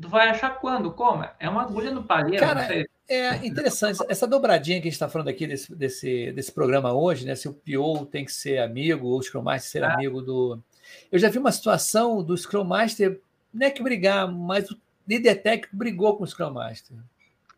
[0.00, 0.92] tu vai achar quando?
[0.92, 1.28] Como?
[1.38, 2.89] É uma agulha no palheiro, Cara, não sei.
[3.10, 3.98] É interessante.
[4.08, 7.34] Essa dobradinha que a gente está falando aqui desse, desse, desse programa hoje, né?
[7.34, 9.94] Se o PO tem que ser amigo, ou o Scrum Master ser ah.
[9.94, 10.62] amigo do.
[11.10, 13.20] Eu já vi uma situação do Scrum Master,
[13.52, 16.96] não é que brigar, mas o líder técnico brigou com o Scrum Master.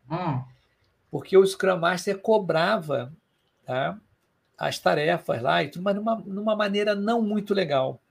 [0.09, 0.41] Hum.
[1.11, 3.13] Porque o Scrum Master cobrava
[3.63, 3.95] tá,
[4.57, 8.01] as tarefas lá, e tudo, mas numa, numa maneira não muito legal.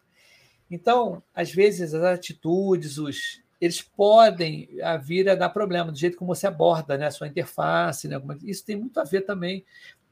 [0.71, 4.69] Então, às vezes, as atitudes, os, eles podem
[5.05, 8.09] vir a dar problema, do jeito como você aborda né, a sua interface.
[8.09, 9.65] Né, é isso tem muito a ver também.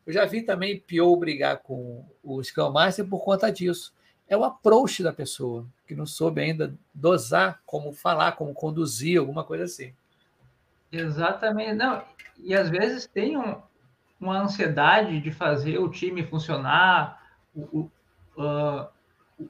[0.06, 3.92] Eu já vi também PO brigar com o Scrum Master por conta disso.
[4.28, 9.42] É o approach da pessoa, que não soube ainda dosar como falar, como conduzir, alguma
[9.42, 9.92] coisa assim.
[10.92, 11.72] Exatamente.
[11.72, 12.04] Não,
[12.38, 13.60] e às vezes tem um,
[14.20, 17.20] uma ansiedade de fazer o time funcionar,
[17.52, 17.90] o,
[18.36, 18.86] o, uh,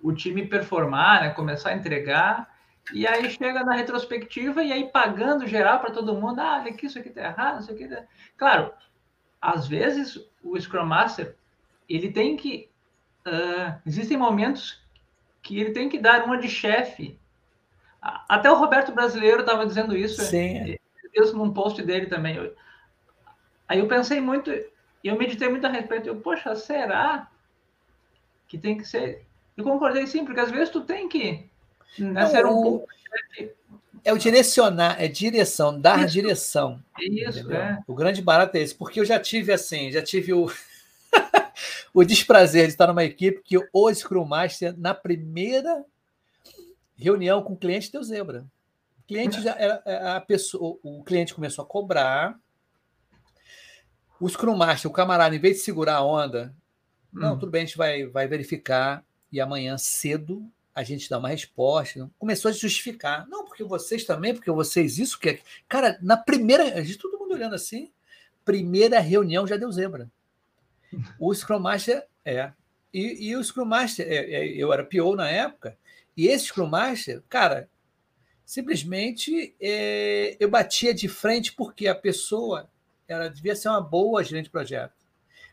[0.03, 2.50] o time performar, né, começar a entregar,
[2.93, 6.87] e aí chega na retrospectiva e aí pagando geral para todo mundo, ah, olha aqui,
[6.87, 8.05] isso aqui tá errado, isso aqui tá...
[8.37, 8.73] Claro,
[9.41, 11.37] às vezes o Scrum Master,
[11.89, 12.69] ele tem que...
[13.27, 14.83] Uh, existem momentos
[15.43, 17.19] que ele tem que dar uma de chefe.
[18.01, 20.23] Até o Roberto Brasileiro estava dizendo isso.
[20.23, 20.77] Sim.
[21.15, 22.39] Isso num post dele também.
[23.69, 24.51] Aí eu pensei muito,
[25.05, 26.09] eu meditei muito a respeito.
[26.09, 27.29] Eu, poxa, será
[28.49, 29.27] que tem que ser...
[29.57, 31.50] Eu concordei sim, porque às vezes tu tem que
[31.99, 32.89] não, um pouco...
[34.05, 36.13] É o direcionar, é direção, dar isso.
[36.13, 36.83] direção.
[36.99, 37.83] Isso, é.
[37.87, 40.51] O grande barato é esse, porque eu já tive assim, já tive o,
[41.93, 45.85] o desprazer de estar numa equipe que o Scrum Master, na primeira
[46.97, 48.47] reunião com o cliente, deu zebra.
[49.01, 52.39] O cliente já era é, a pessoa, o cliente começou a cobrar.
[54.19, 56.55] O Scrum Master, o camarada, em vez de segurar a onda,
[57.13, 57.39] não, hum.
[57.39, 62.11] tudo bem, a gente vai, vai verificar e amanhã cedo a gente dá uma resposta.
[62.19, 63.27] Começou a justificar.
[63.29, 65.41] Não, porque vocês também, porque vocês isso que.
[65.69, 66.75] Cara, na primeira.
[66.79, 67.91] A gente, todo mundo olhando assim.
[68.45, 70.11] Primeira reunião já deu zebra.
[71.19, 72.53] O Scrum Master é.
[72.93, 75.77] E, e o Scrum Master, é, é, eu era PO na época,
[76.17, 77.69] e esse Scrum Master, cara,
[78.45, 82.69] simplesmente é, eu batia de frente porque a pessoa
[83.07, 84.95] ela devia ser uma boa gerente de projeto.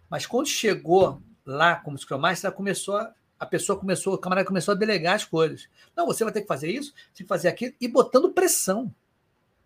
[0.10, 4.47] Mas quando chegou lá como Scrum Master, ela começou a a pessoa começou, o camarada
[4.47, 5.69] começou a delegar as coisas.
[5.95, 8.93] Não, você vai ter que fazer isso, tem que fazer aquilo, e botando pressão.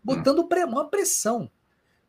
[0.04, 1.50] Botando uma pressão.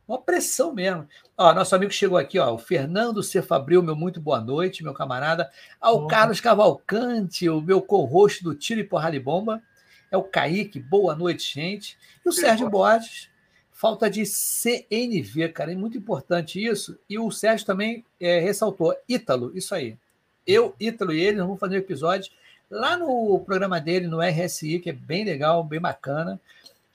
[0.08, 1.06] Uma pressão mesmo.
[1.36, 3.40] Ó, nosso amigo chegou aqui, ó, o Fernando C.
[3.40, 5.50] Fabril, meu muito boa noite, meu camarada.
[5.80, 9.62] Ao Carlos Cavalcante, o meu co-host do Tiro e Porrada e Bomba.
[10.10, 11.96] É o Kaique, boa noite, gente.
[12.24, 13.30] E o Sérgio Borges,
[13.70, 16.98] falta de CNV, cara, é muito importante isso.
[17.08, 19.96] E o Sérgio também é, ressaltou, Ítalo, isso aí
[20.46, 22.32] eu, Ítalo e ele, vamos fazer um episódio
[22.70, 26.40] lá no programa dele, no RSI, que é bem legal, bem bacana.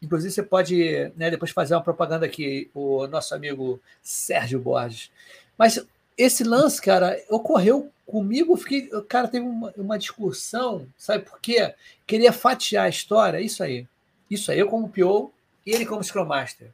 [0.02, 5.12] Inclusive, você pode né, depois fazer uma propaganda aqui, o nosso amigo Sérgio Borges.
[5.58, 5.84] Mas
[6.18, 8.58] esse lance, cara, ocorreu comigo.
[8.58, 11.74] Fiquei, cara, teve uma, uma discussão, sabe por quê?
[12.06, 13.88] Queria fatiar a história, isso aí.
[14.30, 15.32] Isso aí, eu como PO,
[15.66, 16.70] ele como Scrum Master.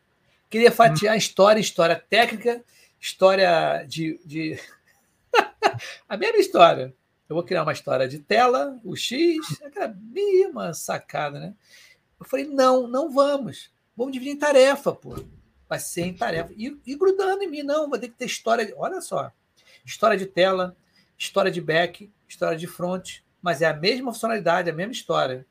[0.49, 2.63] Queria fatiar a história, história técnica,
[3.01, 4.59] história de, de
[6.07, 6.93] a mesma história.
[7.29, 11.55] Eu vou criar uma história de tela, o X, aquela mesma sacada, né?
[12.19, 13.71] Eu falei, não, não vamos.
[13.95, 15.15] Vamos dividir em tarefa, pô.
[15.67, 16.53] Vai ser em tarefa.
[16.55, 18.73] E, e grudando em mim, não, vai ter que ter história.
[18.77, 19.31] Olha só.
[19.85, 20.75] História de tela,
[21.17, 25.45] história de back, história de front, mas é a mesma funcionalidade, a mesma história.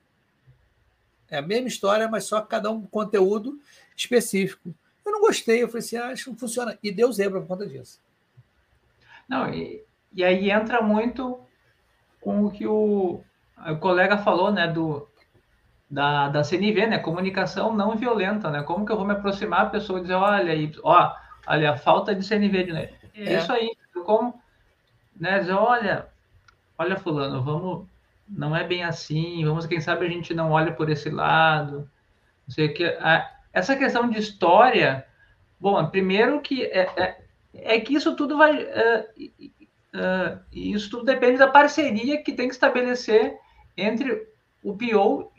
[1.29, 3.61] É a mesma história, mas só cada um conteúdo
[3.97, 4.75] específico.
[5.05, 6.79] Eu não gostei, eu falei assim, ah, acho que não funciona.
[6.83, 8.01] E deu zebra por conta disso.
[9.29, 9.83] Não, e,
[10.15, 11.41] e aí entra muito
[12.21, 13.23] com o que o,
[13.67, 15.09] o colega falou, né, do,
[15.91, 19.71] da, da CNV, né, comunicação não violenta, né, como que eu vou me aproximar da
[19.71, 21.15] pessoa e dizer, olha, e, ó,
[21.47, 22.91] olha, falta de CNV, de né?
[23.15, 23.35] é.
[23.35, 24.41] Isso aí, como,
[25.19, 26.07] né, dizer, olha,
[26.79, 27.87] olha fulano, vamos,
[28.29, 31.91] não é bem assim, vamos, quem sabe a gente não olha por esse lado,
[32.47, 35.07] não sei que, a, essa questão de história,
[35.61, 39.05] bom, primeiro que é, é, é que isso tudo vai, uh,
[39.95, 43.39] Uh, e isso tudo depende da parceria que tem que estabelecer
[43.77, 44.27] entre
[44.63, 45.31] o PO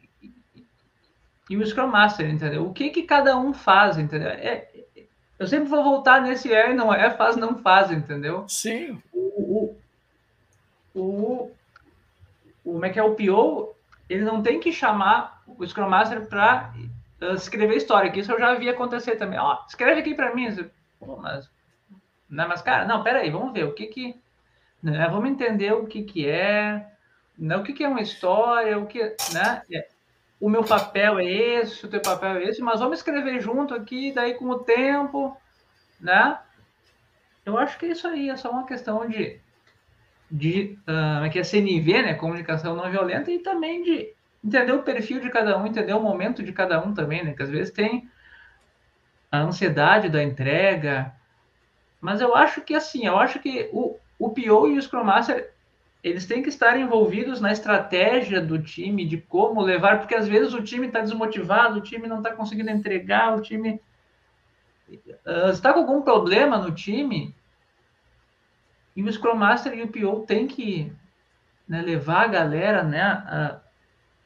[1.50, 2.66] e o Scrum Master, entendeu?
[2.66, 4.30] O que que cada um faz, entendeu?
[4.30, 4.68] É,
[5.40, 8.46] eu sempre vou voltar nesse é, não é, faz, não faz, entendeu?
[8.48, 9.02] Sim.
[9.12, 9.76] O,
[10.94, 11.52] o, o,
[12.64, 13.76] como é que é o PO,
[14.08, 16.74] ele não tem que chamar o Scrum Master para
[17.22, 19.40] uh, escrever história, que isso eu já vi acontecer também.
[19.40, 20.48] Ó, escreve aqui para mim.
[21.00, 21.50] Pô, mas,
[22.30, 24.23] não, mas, cara, não, peraí, vamos ver, o que que
[24.84, 25.08] né?
[25.08, 26.86] Vamos entender o que, que é,
[27.38, 27.56] né?
[27.56, 29.00] o que, que é uma história, o que,
[29.32, 29.62] né?
[29.72, 29.88] É,
[30.42, 34.12] o meu papel é esse, o teu papel é esse, mas vamos escrever junto aqui,
[34.12, 35.38] daí com o tempo,
[36.02, 36.38] né?
[37.46, 39.40] Eu acho que é isso aí, é só uma questão de,
[40.30, 42.14] de uh, que é CNV, né?
[42.16, 46.44] Comunicação não violenta, e também de entender o perfil de cada um, entender o momento
[46.44, 47.34] de cada um também, né?
[47.34, 48.10] Que às vezes tem
[49.32, 51.14] a ansiedade da entrega,
[52.02, 55.52] mas eu acho que assim, eu acho que o, o PO e o Scrum Master,
[56.04, 60.54] eles têm que estar envolvidos na estratégia do time, de como levar, porque às vezes
[60.54, 63.82] o time está desmotivado, o time não está conseguindo entregar, o time
[64.90, 67.36] uh, está com algum problema no time,
[68.96, 70.92] e o Scrum Master e o PO têm que
[71.68, 73.60] né, levar a galera, né, a,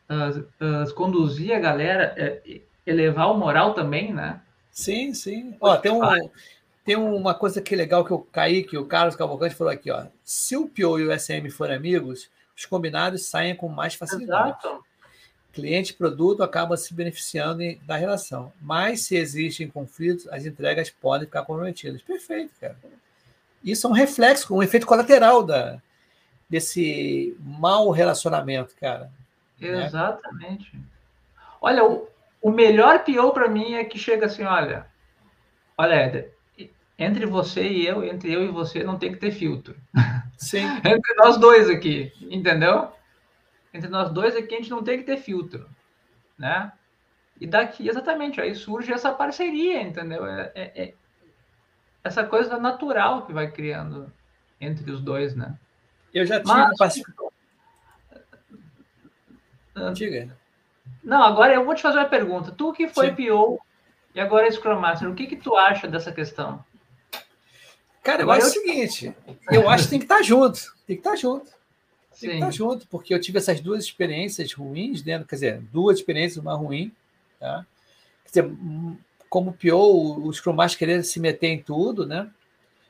[0.09, 4.41] a, a, conduzir a galera, é, elevar o moral também, né?
[4.71, 5.55] Sim, sim.
[5.59, 6.01] Ó, tem um,
[6.87, 9.91] tem uma coisa que é legal que eu caí, que o Carlos Cavalcante falou aqui,
[9.91, 10.05] ó.
[10.23, 14.51] Se o Pio e o SM forem amigos, os combinados saem com mais facilidade.
[14.51, 14.85] Exato.
[15.51, 18.53] Cliente e produto acabam se beneficiando da relação.
[18.61, 22.01] Mas se existem conflitos, as entregas podem ficar comprometidas.
[22.01, 22.77] Perfeito, cara.
[23.61, 25.81] Isso é um reflexo, um efeito colateral da,
[26.49, 29.11] desse mau relacionamento, cara.
[29.59, 29.87] Né?
[29.87, 30.73] Exatamente.
[30.73, 30.81] Né?
[31.59, 32.07] Olha, o,
[32.41, 34.87] o melhor PO para mim é que chega assim, olha,
[35.77, 36.36] olha, Éder,
[36.97, 39.75] entre você e eu, entre eu e você, não tem que ter filtro.
[40.37, 40.65] Sim.
[40.83, 42.91] entre nós dois aqui, entendeu?
[43.73, 45.69] Entre nós dois aqui, a gente não tem que ter filtro,
[46.37, 46.71] né?
[47.39, 50.25] E daqui, exatamente, aí surge essa parceria, entendeu?
[50.25, 50.93] É, é, é
[52.03, 54.11] essa coisa natural que vai criando
[54.59, 55.55] entre os dois, né?
[56.13, 56.77] Eu já tive Mas...
[56.77, 57.27] participação.
[59.93, 60.35] Diga.
[61.03, 62.51] Não, agora eu vou te fazer uma pergunta.
[62.51, 63.27] Tu que foi Sim.
[63.27, 63.59] PO
[64.15, 66.65] e agora é Scrum Master, o que, que tu acha dessa questão?
[68.07, 68.49] Cara, eu acho eu...
[68.49, 69.13] o seguinte,
[69.51, 71.45] eu acho que tem que estar junto, tem que estar junto.
[71.45, 71.57] Tem
[72.11, 72.27] Sim.
[72.29, 76.37] que estar junto, porque eu tive essas duas experiências ruins dentro, quer dizer, duas experiências,
[76.41, 76.89] uma ruim,
[77.37, 77.65] tá?
[78.23, 78.57] Quer dizer,
[79.29, 82.29] como PO, o Scrum Master querer se meter em tudo, né?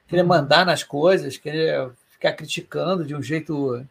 [0.07, 0.27] Querer uhum.
[0.27, 3.83] mandar nas coisas, querer ficar criticando de um jeito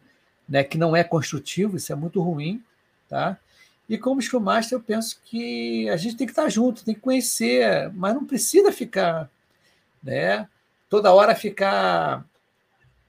[0.47, 2.63] né, que não é construtivo, isso é muito ruim,
[3.09, 3.37] tá?
[3.89, 7.01] E como Scrum Master, eu penso que a gente tem que estar junto, tem que
[7.01, 9.29] conhecer, mas não precisa ficar,
[10.01, 10.47] né?
[10.89, 12.25] Toda hora ficar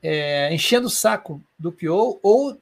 [0.02, 2.60] é, enchendo o saco do PO, ou,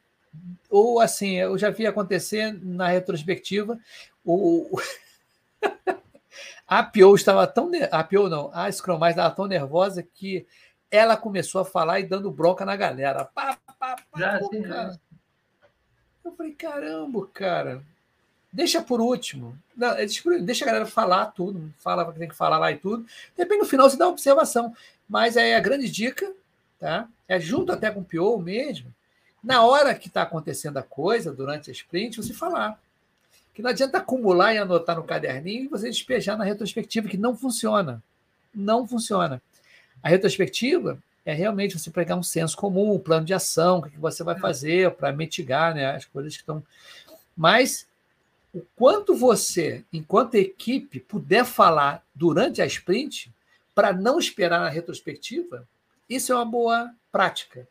[0.69, 3.79] ou assim, eu já vi acontecer na retrospectiva,
[4.25, 4.79] o,
[6.67, 7.71] a PO estava tão.
[7.91, 10.45] A PO não, a Scrum Master estava tão nervosa que
[10.89, 13.25] ela começou a falar e dando bronca na galera.
[13.25, 14.63] Pá, pá, pá, já, pô, sim,
[16.23, 17.83] Eu falei, caramba, cara,
[18.51, 19.57] deixa por último.
[19.75, 19.95] Não,
[20.41, 23.03] deixa a galera falar tudo, fala o que tem que falar lá e tudo.
[23.03, 24.73] De repente, no final, você dá uma observação.
[25.07, 26.31] Mas aí a grande dica,
[26.79, 27.07] tá?
[27.27, 28.93] É junto até com o PO mesmo,
[29.43, 32.79] na hora que está acontecendo a coisa, durante a sprint, você falar.
[33.53, 37.35] Que não adianta acumular e anotar no caderninho e você despejar na retrospectiva, que não
[37.35, 38.03] funciona.
[38.53, 39.41] Não funciona.
[40.03, 43.97] A retrospectiva é realmente você pegar um senso comum, um plano de ação, o que
[43.97, 46.63] você vai fazer para mitigar né, as coisas que estão.
[47.35, 47.87] Mas
[48.53, 53.31] o quanto você, enquanto equipe, puder falar durante a sprint,
[53.77, 55.67] para não esperar na retrospectiva,
[56.09, 57.67] isso é uma boa prática.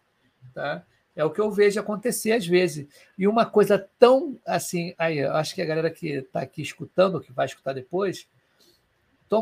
[0.55, 0.85] Tá?
[1.17, 2.87] É o que eu vejo acontecer às vezes.
[3.19, 7.33] E uma coisa tão assim, aí, acho que a galera que está aqui escutando, que
[7.33, 8.29] vai escutar depois,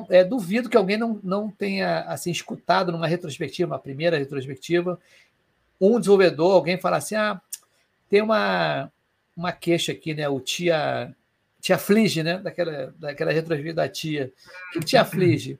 [0.08, 4.98] é, duvido que alguém não, não tenha assim escutado numa retrospectiva, uma primeira retrospectiva,
[5.78, 7.42] um desenvolvedor, alguém falar assim: ah,
[8.08, 8.90] tem uma,
[9.36, 10.26] uma queixa aqui, né?
[10.30, 11.14] O tia
[11.60, 12.38] te aflige, né?
[12.38, 14.32] Daquela, daquela retrospectiva da tia.
[14.70, 15.58] O que te aflige?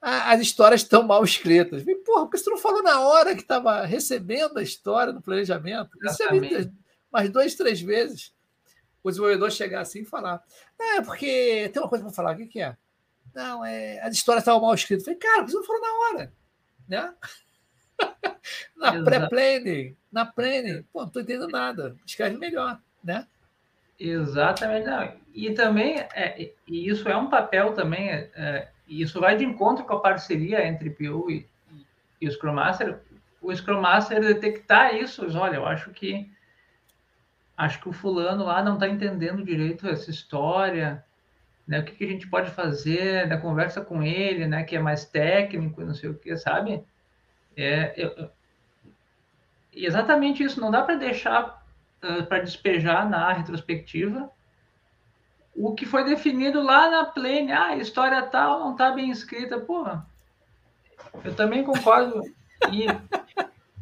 [0.00, 1.86] As histórias estão mal escritas.
[1.86, 5.90] E, porra, porque você não falou na hora que estava recebendo a história no planejamento?
[6.04, 6.70] Isso é
[7.10, 8.32] mais duas, três vezes.
[9.02, 10.42] O desenvolvedor chegar assim e falar:
[10.78, 12.76] É, porque tem uma coisa para falar, o que, que é?
[13.34, 15.04] Não, é, as histórias estavam mal escritas.
[15.04, 16.32] falei, cara, você não falou na hora.
[16.88, 17.14] Né?
[18.76, 21.96] na pré-planning, na planning, pô, não estou entendendo nada.
[22.06, 23.26] Escreve melhor, né?
[23.98, 24.86] Exatamente.
[24.86, 25.12] Não.
[25.34, 29.84] E também, é, e isso é um papel também, é, e isso vai de encontro
[29.84, 31.46] com a parceria entre PO e,
[32.20, 33.00] e o Scrum Master.
[33.42, 36.30] O Scrum Master detectar isso, olha, eu acho que
[37.56, 41.04] acho que o fulano lá não está entendendo direito essa história,
[41.66, 41.80] né?
[41.80, 43.36] O que, que, a gente pode fazer, né?
[43.38, 44.62] Conversa com ele, né?
[44.62, 46.84] Que é mais técnico, não sei o que, sabe?
[47.56, 48.30] É, eu,
[49.72, 50.60] exatamente isso.
[50.60, 51.64] Não dá para deixar
[52.04, 54.30] uh, para despejar na retrospectiva
[55.56, 59.58] o que foi definido lá na plane, ah, a história tal não está bem escrita,
[59.58, 60.06] porra.
[61.24, 62.22] Eu também concordo.
[62.70, 62.86] E,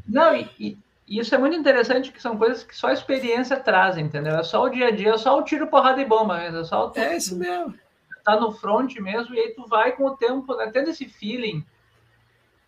[0.07, 3.99] não, e, e, isso é muito interessante, que são coisas que só a experiência traz,
[3.99, 4.37] entendeu?
[4.37, 6.59] É só o dia a dia, é só o tiro, porrada e bomba mesmo.
[6.59, 7.75] É, só o, é isso mesmo.
[8.23, 11.65] Tá no front mesmo, e aí tu vai com o tempo, né, tendo esse feeling,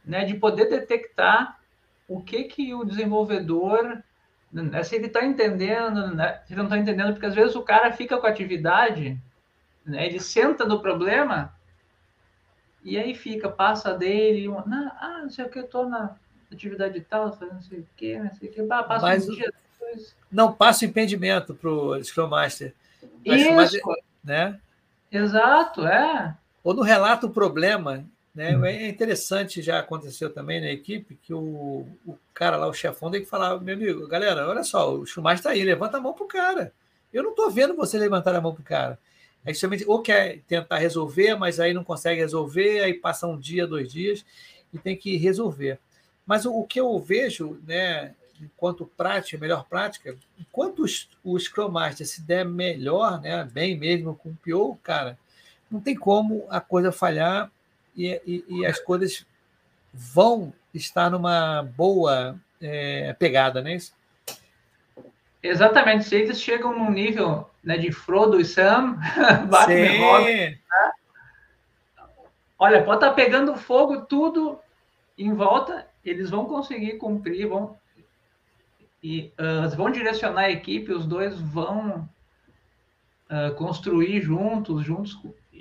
[0.05, 1.59] né, de poder detectar
[2.07, 4.03] o que que o desenvolvedor
[4.53, 6.41] né, se ele está entendendo, né?
[6.47, 9.19] se ele não está entendendo, porque às vezes o cara fica com atividade,
[9.85, 10.07] né?
[10.07, 11.55] ele senta no problema
[12.83, 16.15] e aí fica, passa dele, uma, não, ah, não sei o que, eu estou na
[16.53, 19.53] atividade tal, fazendo não sei o que, não sei o que, passa Mas um dia
[19.53, 20.17] depois.
[20.31, 22.73] Não passa o impedimento para o Scrum Master.
[23.25, 23.83] Isso, Master,
[24.23, 24.61] né?
[25.11, 26.37] Exato, é.
[26.63, 28.05] Ou no relato o problema,
[28.37, 28.55] né?
[28.55, 28.65] Hum.
[28.67, 33.23] É interessante, já aconteceu também na equipe, que o, o cara lá, o chefão, tem
[33.23, 36.27] que falar, meu amigo, galera, olha só, o Schumacher está aí, levanta a mão pro
[36.27, 36.73] cara.
[37.11, 38.99] Eu não estou vendo você levantar a mão pro cara.
[39.43, 43.67] É justamente, ou quer tentar resolver, mas aí não consegue resolver, aí passa um dia,
[43.67, 44.25] dois dias,
[44.71, 45.79] e tem que resolver.
[46.27, 50.85] Mas o, o que eu vejo, né, enquanto prática, melhor prática, enquanto
[51.25, 55.19] o Scrum Master se der melhor, né, bem mesmo com o PO, cara,
[55.71, 57.51] não tem como a coisa falhar
[57.97, 59.27] e, e, e as coisas
[59.93, 63.95] vão estar numa boa é, pegada, não é isso?
[65.43, 66.05] Exatamente.
[66.05, 68.99] Se eles chegam num nível né, de Frodo e Sam,
[69.49, 70.59] Batman Robin, né?
[72.59, 74.59] olha, pode estar tá pegando fogo tudo
[75.17, 77.77] em volta, eles vão conseguir cumprir, vão
[79.03, 82.09] e uh, vão direcionar a equipe, os dois vão
[83.31, 85.17] uh, construir juntos, juntos,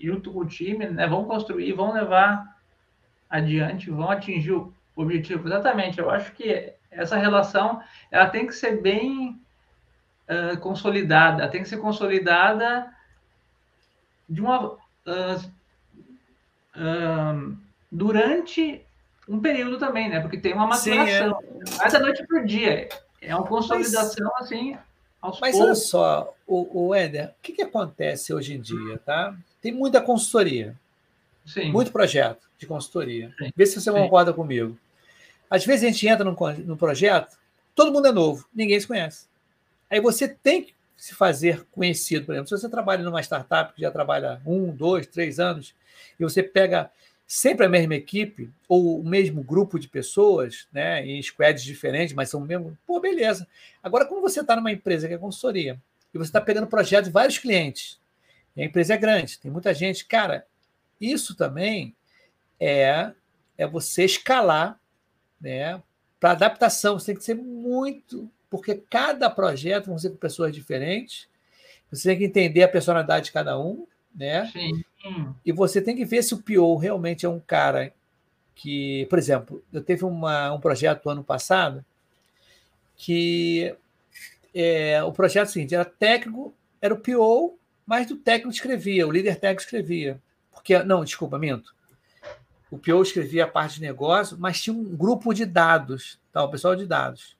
[0.06, 1.08] junto com o time, né?
[1.08, 2.56] Vão construir, vão levar
[3.30, 5.47] adiante, vão atingir o objetivo.
[5.47, 5.99] Exatamente.
[5.99, 7.82] Eu acho que essa relação
[8.12, 9.39] ela tem que ser bem
[10.30, 12.93] uh, consolidada, tem que ser consolidada
[14.30, 14.78] de uma uh,
[16.76, 17.58] uh,
[17.91, 18.86] durante
[19.28, 20.20] um período também, né?
[20.20, 21.39] Porque tem uma maturação.
[21.66, 21.89] Sim, é.
[21.89, 22.88] da noite por dia.
[23.22, 24.45] É uma consolidação Mas...
[24.45, 24.78] assim
[25.26, 25.67] aos Mas poucos.
[25.67, 29.36] olha só, o, o Éder, o que, que acontece hoje em dia, tá?
[29.61, 30.76] Tem muita consultoria.
[31.45, 31.71] Sim.
[31.71, 33.34] Muito projeto de consultoria.
[33.38, 33.51] Sim.
[33.55, 33.97] Vê se você Sim.
[33.97, 34.78] concorda comigo.
[35.49, 37.38] Às vezes a gente entra no, no projeto,
[37.73, 39.28] todo mundo é novo, ninguém se conhece.
[39.89, 42.26] Aí você tem que se fazer conhecido.
[42.26, 45.76] Por exemplo, se você trabalha numa startup que já trabalha um, dois, três anos,
[46.19, 46.89] e você pega
[47.28, 52.30] sempre a mesma equipe ou o mesmo grupo de pessoas, né, em squads diferentes, mas
[52.30, 53.47] são o mesmo, pô, beleza.
[53.82, 55.82] Agora, como você está numa empresa que é consultoria
[56.13, 57.99] e você está pegando projetos de vários clientes,
[58.55, 60.45] e a empresa é grande, tem muita gente, cara,
[60.99, 61.95] isso também
[62.59, 63.11] é
[63.57, 64.80] é você escalar,
[65.39, 65.82] né,
[66.19, 66.99] para adaptação.
[66.99, 71.28] Você tem que ser muito, porque cada projeto vão ser com pessoas diferentes.
[71.91, 74.47] Você tem que entender a personalidade de cada um, né?
[74.51, 74.84] Sim.
[75.45, 77.93] E você tem que ver se o PO realmente é um cara
[78.56, 81.86] que, por exemplo, eu teve uma, um projeto ano passado
[82.95, 83.76] que
[84.53, 89.36] é, o projeto seguinte, era técnico, era o PO, mas o técnico escrevia, o líder
[89.36, 90.22] técnico escrevia.
[90.51, 91.76] Porque, não, desculpa, minto.
[92.72, 96.43] O PO escrevia a parte de negócio, mas tinha um grupo de dados, tá?
[96.43, 97.38] o pessoal de dados.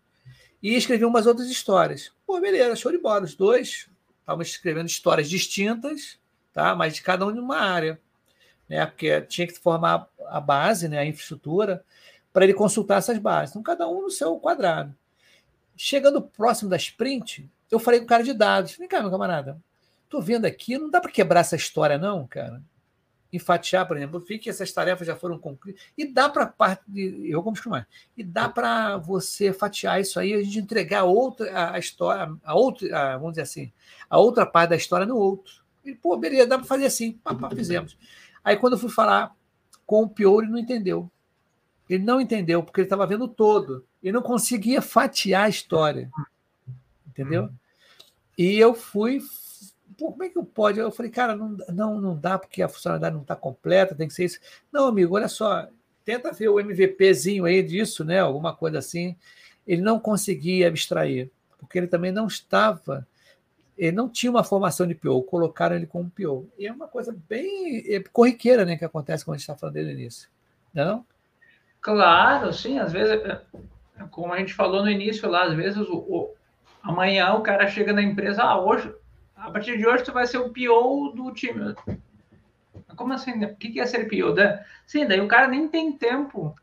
[0.62, 2.12] E escrevia umas outras histórias.
[2.28, 3.24] Pô, beleza, show de bola.
[3.24, 3.90] Os dois
[4.20, 6.20] estavam escrevendo histórias distintas,
[6.56, 6.74] tá?
[6.74, 8.00] mas de cada um em uma área,
[8.68, 8.86] né?
[8.86, 10.98] porque tinha que formar a base, né?
[10.98, 11.84] a infraestrutura,
[12.32, 13.52] para ele consultar essas bases.
[13.52, 14.96] Então, cada um no seu quadrado.
[15.76, 18.78] Chegando próximo da sprint, eu falei com o cara de dados.
[18.78, 19.62] Vem cá, meu camarada,
[20.10, 22.64] tô vendo aqui, não dá para quebrar essa história, não, cara.
[23.34, 25.82] Enfatiar, por exemplo, vi que essas tarefas já foram concluídas.
[25.98, 26.84] E dá para parte.
[27.30, 27.86] Eu como chamar.
[28.16, 32.98] E dá para você fatiar isso aí, a gente entregar outra, a, história, a outra,
[32.98, 33.74] a, vamos dizer assim,
[34.10, 35.65] a outra parte da história no outro.
[35.86, 37.14] E, pô, beleza, dá para fazer assim.
[37.24, 37.98] Pá, pá, fizemos.
[38.44, 39.36] Aí quando eu fui falar
[39.86, 41.10] com o Pior, ele não entendeu.
[41.90, 43.86] Ele não entendeu, porque ele estava vendo todo.
[44.02, 46.10] Ele não conseguia fatiar a história.
[47.08, 47.44] Entendeu?
[47.44, 47.54] Uhum.
[48.38, 49.22] E eu fui.
[49.98, 50.80] Pô, como é que eu pode?
[50.80, 54.14] Eu falei, cara, não, não, não dá, porque a funcionalidade não está completa, tem que
[54.14, 54.40] ser isso.
[54.72, 55.70] Não, amigo, olha só,
[56.04, 58.20] tenta ver o MVPzinho aí disso, né?
[58.20, 59.16] Alguma coisa assim.
[59.66, 63.08] Ele não conseguia abstrair, porque ele também não estava
[63.78, 66.50] ele não tinha uma formação de PO, colocaram ele como PO.
[66.58, 69.76] E é uma coisa bem é corriqueira né, que acontece quando a gente está falando
[69.76, 70.30] dele início.
[70.74, 71.06] Não?
[71.82, 72.80] Claro, sim.
[72.80, 73.42] Às vezes, é,
[74.12, 76.34] como a gente falou no início lá, às vezes o, o
[76.82, 78.94] amanhã o cara chega na empresa, ah, hoje,
[79.36, 81.76] a partir de hoje tu vai ser o PO do time.
[82.96, 83.44] Como assim?
[83.44, 84.36] O que é ser PO?
[84.86, 86.56] Sim, daí o cara nem tem tempo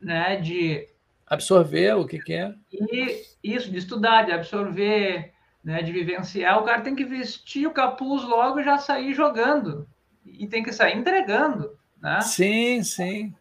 [0.00, 0.88] né, de
[1.26, 2.54] absorver o que, que é.
[2.70, 5.32] E isso, de estudar, de absorver
[5.66, 9.84] né, de vivenciar, o cara tem que vestir o capuz logo e já sair jogando.
[10.24, 11.76] E tem que sair entregando.
[12.00, 12.20] Né?
[12.20, 13.34] Sim, sim.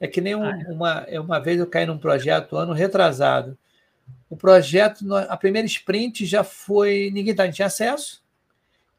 [0.00, 3.58] É que nem um, uma, é uma vez eu caí num projeto, ano retrasado.
[4.30, 7.10] O projeto, a primeira sprint já foi.
[7.12, 8.22] Ninguém tá, tinha acesso,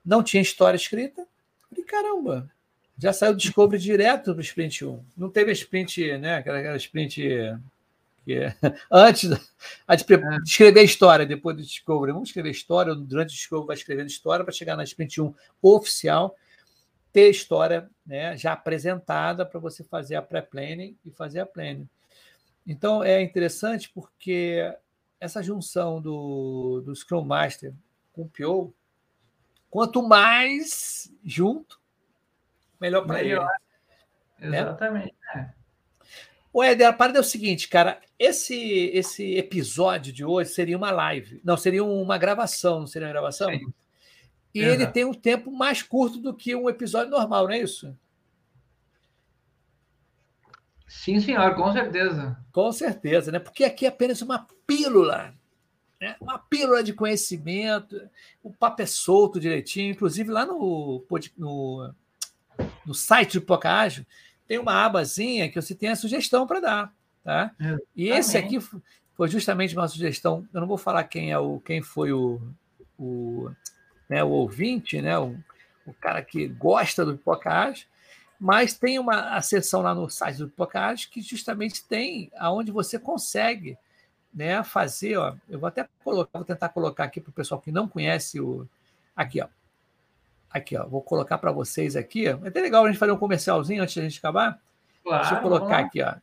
[0.05, 1.25] não tinha história escrita.
[1.67, 2.47] Falei, caramba,
[2.95, 5.03] já saiu o Discovery direto para o sprint 1.
[5.17, 6.35] Não teve a sprint, né?
[6.35, 7.23] Aquela, aquela sprint
[8.26, 8.51] porque
[8.91, 10.38] antes, de é.
[10.43, 14.43] escrever a história, depois do Discovery, vamos escrever história, durante o Discovery vai escrevendo história
[14.43, 16.36] para chegar na Sprint 1 oficial,
[17.13, 21.88] ter história né, já apresentada para você fazer a pré-planning e fazer a planning.
[22.65, 24.73] Então é interessante porque
[25.19, 27.73] essa junção do, do Scrum Master
[28.11, 28.73] com o PO,
[29.69, 31.80] quanto mais junto,
[32.82, 33.39] melhor para ele.
[34.39, 34.59] Né?
[34.59, 35.15] Exatamente.
[35.34, 35.53] Né?
[36.55, 37.99] O Éder, a parada é o seguinte, cara.
[38.17, 38.55] Esse,
[38.93, 41.41] esse episódio de hoje seria uma live.
[41.43, 43.49] Não, seria uma gravação, não seria uma gravação?
[43.51, 43.73] Sim.
[44.53, 44.69] E uhum.
[44.71, 47.93] ele tem um tempo mais curto do que um episódio normal, não é isso?
[50.87, 52.37] Sim, senhor, com certeza.
[52.53, 53.39] Com certeza, né?
[53.39, 55.35] Porque aqui é apenas uma pílula.
[55.99, 56.15] Né?
[56.21, 57.99] Uma pílula de conhecimento.
[58.41, 59.91] O papo é solto direitinho.
[59.91, 61.05] Inclusive, lá no,
[61.37, 61.93] no,
[62.85, 64.05] no site do Pocágio,
[64.47, 66.93] tem uma abazinha que você tem a sugestão para dar.
[67.23, 67.51] Tá?
[67.95, 68.59] E esse aqui
[69.15, 70.47] foi justamente uma sugestão.
[70.53, 72.39] Eu não vou falar quem é o quem foi o,
[72.99, 73.49] o,
[74.09, 75.35] né, o ouvinte, né, o,
[75.85, 77.87] o cara que gosta do Pipocage,
[78.39, 82.99] mas tem uma a seção lá no site do Pipocage que justamente tem aonde você
[82.99, 83.77] consegue
[84.33, 85.17] né, fazer.
[85.17, 88.39] Ó, eu vou até colocar, vou tentar colocar aqui para o pessoal que não conhece
[88.39, 88.67] o,
[89.15, 89.47] Aqui, ó.
[90.55, 90.87] Aqui, ó.
[90.87, 92.27] Vou colocar para vocês aqui.
[92.27, 94.57] É até legal a gente fazer um comercialzinho antes de a gente acabar.
[95.03, 96.15] Claro, Deixa eu colocar aqui, ó.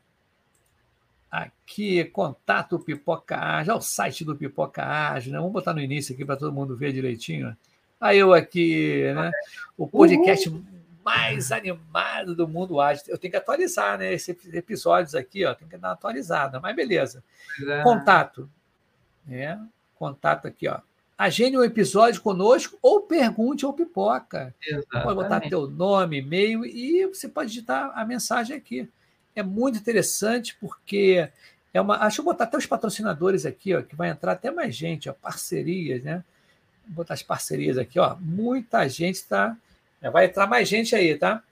[1.30, 5.38] Aqui, contato Pipoca Ágil, é o site do Pipoca Ágil, né?
[5.38, 7.54] Vamos botar no início aqui para todo mundo ver direitinho.
[8.00, 9.30] Aí eu aqui, né?
[9.76, 10.64] O podcast Uhul.
[11.04, 13.04] mais animado do mundo ágil.
[13.08, 14.14] Eu tenho que atualizar, né?
[14.14, 17.22] Esses episódios aqui, ó, tem que dar uma atualizada, mas beleza.
[17.68, 17.82] É.
[17.82, 18.48] Contato.
[19.26, 19.60] Né?
[19.94, 20.80] Contato aqui, ó.
[21.24, 24.54] Agende um episódio conosco ou pergunte ao Pipoca.
[24.60, 25.04] Exatamente.
[25.04, 28.88] Pode botar teu nome, e-mail e você pode digitar a mensagem aqui
[29.34, 31.28] é muito interessante porque
[31.72, 31.96] é uma.
[31.98, 35.12] Acho que botar até os patrocinadores aqui, ó, que vai entrar até mais gente, ó,
[35.12, 36.22] parcerias, né?
[36.86, 38.16] Vou botar as parcerias aqui, ó.
[38.20, 39.56] Muita gente está.
[40.12, 41.42] Vai entrar mais gente aí, tá?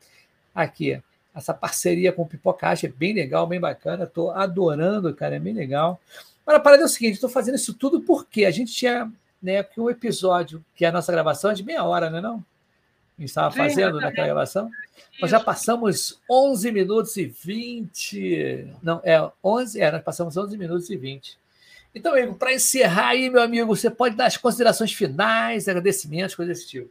[0.54, 1.00] Aqui.
[1.32, 4.04] Essa parceria com o Pipocaixa é bem legal, bem bacana.
[4.04, 6.00] Estou adorando, cara, é bem legal.
[6.44, 9.10] Agora, a parada é o seguinte: estou fazendo isso tudo porque a gente tinha
[9.42, 12.20] né, que um episódio, que é a nossa gravação, é de meia hora, né?
[12.20, 12.44] Não?
[13.16, 14.70] A gente estava fazendo naquela gravação.
[15.20, 18.74] Nós já passamos 11 minutos e 20.
[18.82, 21.38] Não, é 11, é, nós passamos 11 minutos e 20.
[21.94, 26.70] Então, para encerrar aí, meu amigo, você pode dar as considerações finais, agradecimentos, coisas desse
[26.70, 26.90] tipo.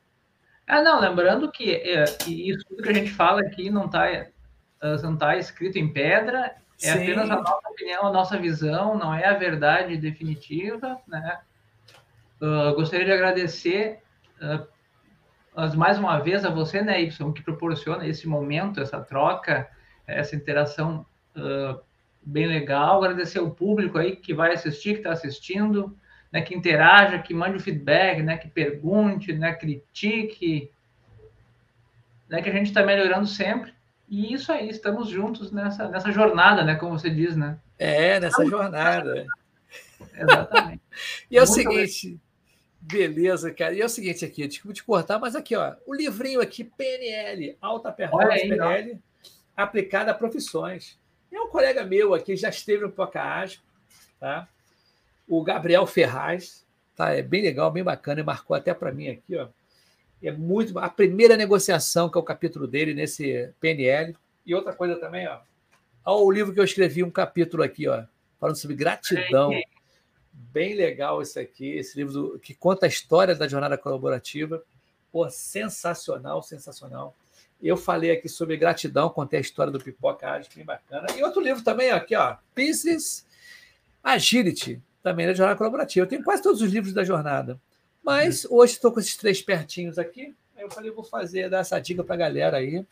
[0.68, 4.08] Ah, não, lembrando que, é, que isso tudo que a gente fala aqui não está
[4.08, 4.30] é,
[5.02, 7.04] não tá escrito em pedra, é Sim.
[7.04, 11.40] apenas a nossa opinião, a nossa visão, não é a verdade definitiva, né?
[12.42, 14.00] Uh, gostaria de agradecer
[14.42, 14.66] uh,
[15.60, 19.70] mas mais uma vez a você, né, Y, que proporciona esse momento, essa troca,
[20.08, 21.80] essa interação uh,
[22.22, 23.04] bem legal.
[23.04, 25.98] Agradecer o público aí que vai assistir, que está assistindo,
[26.32, 30.72] né, que interaja, que mande o feedback, né, que pergunte, né, critique,
[32.30, 33.74] né, que a gente está melhorando sempre.
[34.08, 37.60] E isso aí, estamos juntos nessa, nessa jornada, né, como você diz, né?
[37.78, 39.26] É, nessa estamos jornada.
[40.16, 40.82] Exatamente.
[41.30, 42.20] e é o Muito seguinte.
[42.82, 43.74] Beleza, cara.
[43.74, 47.58] E é o seguinte aqui, desculpa te cortar, mas aqui, ó, o livrinho aqui, PNL,
[47.62, 49.00] Alta Performance aí, PNL,
[49.58, 49.62] ó.
[49.64, 50.98] aplicada a profissões.
[51.32, 53.64] É um colega meu aqui, já esteve no Pocahasco,
[54.20, 54.48] tá?
[55.28, 56.66] O Gabriel Ferraz,
[56.96, 57.14] tá?
[57.14, 59.48] É bem legal, bem bacana, e marcou até para mim aqui, ó.
[60.22, 64.16] É muito a primeira negociação, que é o capítulo dele nesse PNL.
[64.46, 65.40] E outra coisa também, ó.
[66.04, 68.04] Olha o livro que eu escrevi, um capítulo aqui, ó,
[68.40, 69.52] falando sobre gratidão.
[70.54, 74.64] Bem legal esse aqui, esse livro do, que conta a história da jornada colaborativa.
[75.12, 77.14] Pô, sensacional, sensacional.
[77.62, 81.08] Eu falei aqui sobre gratidão, contei a história do Pipoca acho bem bacana.
[81.16, 83.26] E outro livro também, aqui, ó, Business
[84.02, 86.06] Agility, também da jornada colaborativa.
[86.06, 87.60] Eu tenho quase todos os livros da jornada.
[88.02, 88.56] Mas uhum.
[88.58, 90.34] hoje estou com esses três pertinhos aqui.
[90.56, 92.86] Aí eu falei, vou fazer, dar essa dica para a galera aí.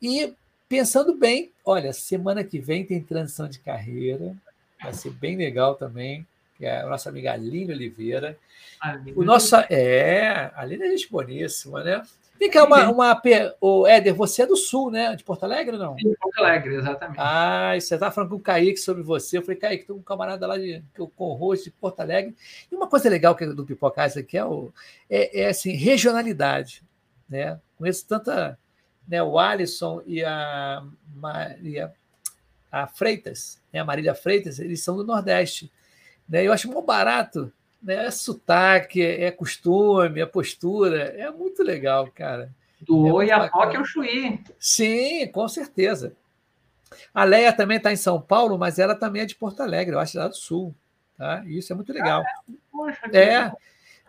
[0.00, 0.34] E
[0.66, 4.34] pensando bem, olha, semana que vem tem transição de carreira.
[4.82, 6.26] Vai ser bem legal também
[6.60, 8.38] que é a nossa amiga Aline Oliveira.
[8.78, 9.14] Aline.
[9.16, 12.02] O nosso, é, a Aline é gente boníssima, né?
[12.38, 13.22] Vem cá, uma, uma.
[13.60, 15.16] O Éder, você é do Sul, né?
[15.16, 15.96] De Porto Alegre não?
[15.96, 17.18] De Porto Alegre, exatamente.
[17.18, 19.38] Ah, você estava falando com o Kaique sobre você.
[19.38, 22.36] Eu falei, Kaique, tem um camarada lá de, com o rosto de Porto Alegre.
[22.70, 24.70] E uma coisa legal que é do Pipocais aqui é, o,
[25.08, 26.82] é, é assim, regionalidade.
[27.28, 27.58] Né?
[27.78, 28.58] Conheço tanta.
[29.08, 30.84] Né, o Alisson e a
[31.16, 31.92] Maria
[32.70, 35.70] a Freitas, né, a Marília Freitas, eles são do Nordeste.
[36.30, 36.46] Né?
[36.46, 37.52] Eu acho muito barato.
[37.82, 38.06] Né?
[38.06, 41.02] É sotaque, é costume, é postura.
[41.18, 42.54] É muito legal, cara.
[42.80, 44.40] Do é Oiapoque ao Chuí.
[44.58, 46.14] Sim, com certeza.
[47.12, 49.98] A Leia também está em São Paulo, mas ela também é de Porto Alegre, eu
[49.98, 50.74] acho, lá do Sul.
[51.18, 51.42] Tá?
[51.46, 52.22] Isso é muito legal.
[52.22, 53.52] Ah, poxa, é.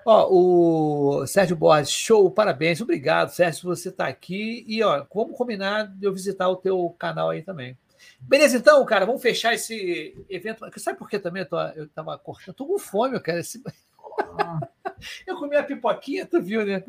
[0.04, 4.64] Ó, o Sérgio Borges, show, parabéns, obrigado, Sérgio, por você estar tá aqui.
[4.68, 7.78] E ó, combinar de eu visitar o teu canal aí também.
[8.20, 10.66] Beleza, então, cara, vamos fechar esse evento.
[10.80, 12.50] Sabe por que também eu, tô, eu tava cortando?
[12.50, 13.62] Eu tô com fome, eu quero esse.
[15.26, 16.84] eu comi a pipoquinha, tu viu, né?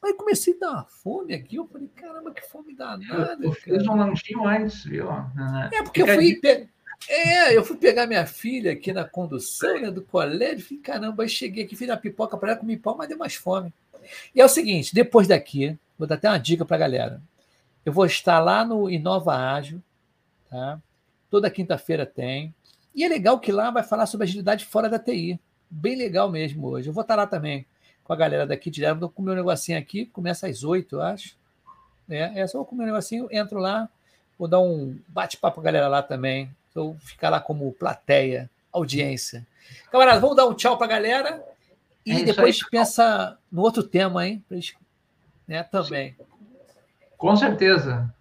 [0.00, 1.56] Mas comecei a dar uma fome aqui.
[1.56, 3.36] Eu falei, caramba, que fome danada.
[3.40, 5.08] Eu, eu fiz um lanchinho antes, viu?
[5.72, 6.36] É, porque Fica eu fui.
[6.36, 6.68] Pe...
[7.08, 10.66] É, eu fui pegar minha filha aqui na condução né, do colégio.
[10.66, 13.34] Falei, caramba, aí cheguei aqui, fiz a pipoca para ela, comi pão, mas deu mais
[13.34, 13.72] fome.
[14.34, 17.22] E é o seguinte: depois daqui, vou dar até uma dica para a galera.
[17.84, 19.82] Eu vou estar lá no Inova Ágil,
[20.50, 20.80] Tá?
[21.30, 22.54] Toda quinta-feira tem.
[22.94, 25.38] E é legal que lá vai falar sobre agilidade fora da TI.
[25.70, 26.88] Bem legal mesmo hoje.
[26.88, 27.66] Eu vou estar lá também
[28.02, 29.00] com a galera daqui direto.
[29.00, 31.36] Vou comer um negocinho aqui, começa às oito, eu acho.
[32.08, 33.86] É, é só comer um negocinho, entro lá,
[34.38, 36.50] vou dar um bate-papo com a galera lá também.
[36.74, 39.46] Vou ficar lá como plateia, audiência.
[39.92, 41.44] Camarada, vamos dar um tchau para a galera
[42.04, 44.42] e é depois pensa no outro tema, hein?
[45.46, 46.16] Né, também.
[47.18, 48.12] Com certeza.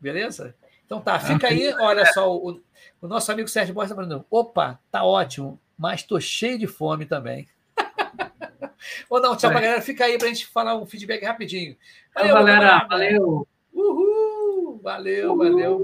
[0.00, 0.54] Beleza?
[0.92, 2.60] Então tá, fica aí, olha só, o,
[3.00, 7.06] o nosso amigo Sérgio Borges está falando, opa, tá ótimo, mas tô cheio de fome
[7.06, 7.48] também.
[9.08, 9.80] Ou não, tchau pra galera.
[9.80, 11.78] Fica aí pra gente falar um feedback rapidinho.
[12.14, 12.86] Valeu, galera.
[12.86, 13.48] Valeu.
[13.72, 14.80] Uhul!
[14.82, 15.38] Valeu, Uhul.
[15.38, 15.78] valeu.